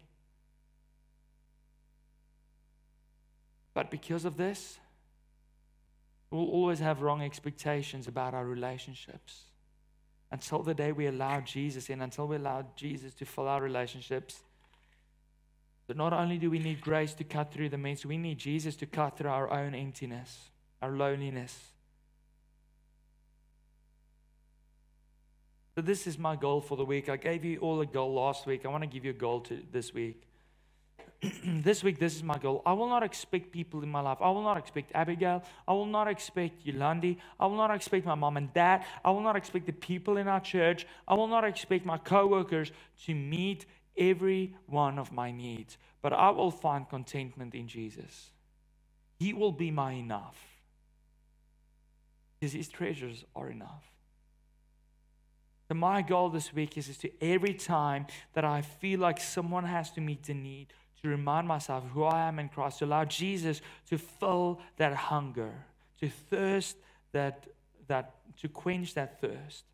But 3.75 3.91
because 3.91 4.25
of 4.25 4.37
this, 4.37 4.79
we'll 6.31 6.49
always 6.49 6.79
have 6.79 7.03
wrong 7.03 7.23
expectations 7.23 8.09
about 8.09 8.33
our 8.33 8.47
relationships 8.47 9.43
until 10.31 10.63
the 10.63 10.75
day 10.75 10.93
we 10.93 11.07
allow 11.07 11.41
Jesus 11.41 11.91
in, 11.91 12.01
until 12.01 12.27
we 12.27 12.37
allow 12.37 12.65
Jesus 12.75 13.13
to 13.15 13.27
fill 13.27 13.49
our 13.49 13.61
relationships. 13.61 14.41
But 15.87 15.97
not 15.97 16.13
only 16.13 16.39
do 16.39 16.51
we 16.51 16.59
need 16.59 16.81
grace 16.81 17.15
to 17.15 17.25
cut 17.25 17.53
through 17.53 17.71
the 17.71 17.79
mess, 17.79 18.05
we 18.05 18.17
need 18.17 18.39
Jesus 18.39 18.77
to 18.77 18.87
cut 18.87 19.19
through 19.19 19.31
our 19.31 19.51
own 19.51 19.75
emptiness, 19.75 20.51
our 20.81 20.91
loneliness, 20.91 21.73
So 25.75 25.81
this 25.81 26.07
is 26.07 26.19
my 26.19 26.37
goal 26.37 26.61
for 26.61 26.77
the 26.77 26.85
week. 26.85 27.09
I 27.09 27.17
gave 27.17 27.47
you 27.47 27.59
all 27.59 27.81
a 27.81 27.87
goal 27.87 28.13
last 28.13 28.47
week. 28.47 28.67
I 28.67 28.69
want 28.69 28.83
to 28.83 28.87
give 28.87 29.07
you 29.07 29.13
a 29.13 29.15
goal 29.15 29.41
to 29.43 29.59
this 29.73 29.95
week. 29.95 30.23
this 31.45 31.83
week, 31.83 31.99
this 31.99 32.15
is 32.15 32.23
my 32.23 32.37
goal. 32.37 32.61
I 32.67 32.75
will 32.75 32.91
not 32.91 33.03
expect 33.03 33.53
people 33.53 33.83
in 33.83 33.89
my 33.89 34.01
life. 34.01 34.19
I 34.21 34.29
will 34.29 34.43
not 34.43 34.59
expect 34.59 34.93
Abigail. 34.95 35.43
I 35.67 35.73
will 35.73 35.87
not 35.87 36.09
expect 36.09 36.67
Yolandi. 36.67 37.17
I 37.41 37.47
will 37.47 37.57
not 37.57 37.71
expect 37.71 38.05
my 38.05 38.15
mom 38.15 38.37
and 38.37 38.53
dad. 38.53 38.85
I 39.03 39.13
will 39.13 39.23
not 39.23 39.35
expect 39.35 39.65
the 39.65 39.73
people 39.73 40.19
in 40.19 40.29
our 40.29 40.41
church. 40.41 40.87
I 41.09 41.15
will 41.15 41.29
not 41.29 41.45
expect 41.45 41.87
my 41.87 41.97
coworkers 41.97 42.71
to 43.07 43.15
meet 43.15 43.65
every 43.97 44.55
one 44.67 44.99
of 44.99 45.13
my 45.13 45.31
needs. 45.31 45.79
But 46.01 46.13
I 46.13 46.31
will 46.31 46.51
find 46.51 46.89
contentment 46.89 47.55
in 47.55 47.69
Jesus. 47.69 48.31
He 49.19 49.33
will 49.33 49.53
be 49.53 49.71
my 49.71 49.93
enough. 49.93 50.39
Because 52.39 52.53
his 52.53 52.69
treasures 52.69 53.25
are 53.37 53.51
enough. 53.51 53.85
So 55.69 55.75
my 55.75 56.03
goal 56.03 56.29
this 56.29 56.53
week 56.53 56.77
is, 56.77 56.89
is 56.89 56.99
to 56.99 57.11
every 57.23 57.55
time 57.55 58.07
that 58.35 58.45
I 58.45 58.63
feel 58.63 59.01
like 59.01 59.21
someone 59.21 59.65
has 59.65 59.91
to 59.93 60.01
meet 60.01 60.25
the 60.25 60.35
need, 60.35 60.73
to 61.03 61.09
remind 61.09 61.49
myself 61.49 61.85
who 61.93 62.05
I 62.05 62.29
am 62.29 62.39
in 62.39 62.49
Christ, 62.49 62.81
to 62.81 62.85
allow 62.85 63.05
Jesus 63.05 63.61
to 63.89 63.99
fill 63.99 64.61
that 64.77 64.93
hunger, 64.95 65.53
to 66.01 66.09
thirst 66.09 66.77
that 67.13 67.47
that 67.89 68.15
to 68.41 68.49
quench 68.49 68.95
that 68.95 69.21
thirst 69.21 69.65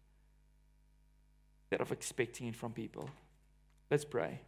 instead 1.63 1.81
of 1.81 1.93
expecting 1.93 2.49
it 2.49 2.57
from 2.57 2.73
people. 2.73 3.09
Let's 3.91 4.05
pray. 4.05 4.41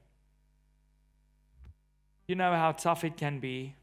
You 2.26 2.34
know 2.36 2.52
how 2.52 2.72
tough 2.72 3.04
it 3.04 3.16
can 3.16 3.40
be 3.40 3.74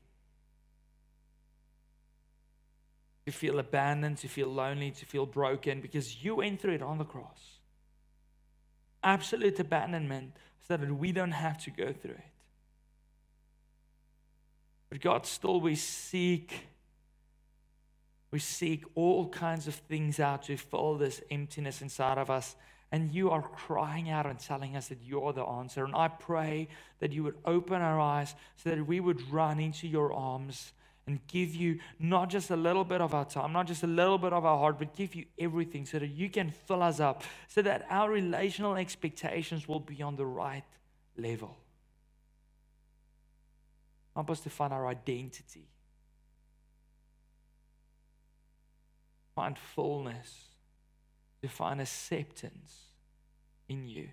to 3.25 3.31
feel 3.31 3.59
abandoned, 3.59 4.17
to 4.19 4.27
feel 4.27 4.47
lonely, 4.47 4.91
to 4.91 5.05
feel 5.05 5.25
broken 5.25 5.81
because 5.81 6.23
you 6.23 6.35
went 6.35 6.61
through 6.61 6.73
it 6.73 6.81
on 6.81 6.97
the 6.97 7.05
cross 7.05 7.57
absolute 9.07 9.59
abandonment 9.59 10.33
so 10.67 10.77
that 10.77 10.91
we 10.91 11.11
don't 11.11 11.31
have 11.31 11.57
to 11.57 11.71
go 11.71 11.93
through 11.93 12.11
it. 12.11 12.31
But 14.89 15.01
God, 15.01 15.25
still 15.25 15.61
we 15.61 15.75
seek, 15.75 16.67
we 18.31 18.39
seek 18.39 18.83
all 18.95 19.29
kinds 19.29 19.67
of 19.67 19.75
things 19.75 20.19
out 20.19 20.43
to 20.43 20.57
fill 20.57 20.97
this 20.97 21.21
emptiness 21.31 21.81
inside 21.81 22.17
of 22.17 22.29
us. 22.29 22.55
And 22.91 23.13
you 23.13 23.29
are 23.31 23.41
crying 23.41 24.09
out 24.09 24.25
and 24.25 24.39
telling 24.39 24.75
us 24.77 24.87
that 24.87 24.99
you're 25.03 25.33
the 25.33 25.43
answer. 25.43 25.83
And 25.83 25.95
I 25.95 26.07
pray 26.07 26.69
that 26.99 27.11
you 27.11 27.23
would 27.23 27.35
open 27.45 27.81
our 27.81 27.99
eyes 27.99 28.33
so 28.55 28.69
that 28.69 28.87
we 28.87 28.99
would 28.99 29.29
run 29.29 29.59
into 29.59 29.87
your 29.87 30.13
arms 30.13 30.71
and 31.05 31.25
give 31.27 31.55
you 31.55 31.79
not 31.99 32.29
just 32.29 32.49
a 32.49 32.55
little 32.55 32.83
bit 32.83 32.99
of 33.01 33.13
our 33.13 33.25
time, 33.25 33.53
not 33.53 33.65
just 33.65 33.83
a 33.83 33.87
little 33.87 34.17
bit 34.17 34.33
of 34.33 34.45
our 34.45 34.57
heart, 34.57 34.77
but 34.77 34.93
give 34.95 35.15
you 35.15 35.25
everything 35.39 35.85
so 35.85 35.99
that 35.99 36.07
you 36.07 36.29
can 36.29 36.51
fill 36.51 36.83
us 36.83 36.99
up, 36.99 37.23
so 37.47 37.61
that 37.61 37.85
our 37.89 38.11
relational 38.11 38.75
expectations 38.75 39.67
will 39.67 39.79
be 39.79 40.01
on 40.01 40.17
the 40.17 40.25
right 40.25 40.63
level. 41.17 41.57
Help 44.15 44.31
us 44.31 44.41
to 44.41 44.49
find 44.49 44.73
our 44.73 44.87
identity, 44.87 45.67
find 49.35 49.57
fullness, 49.57 50.46
to 51.41 51.47
find 51.47 51.81
acceptance 51.81 52.79
in 53.69 53.87
you. 53.87 54.09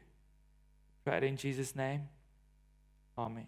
Pray 1.04 1.18
it 1.18 1.24
in 1.24 1.36
Jesus' 1.36 1.74
name. 1.76 2.08
Amen. 3.16 3.46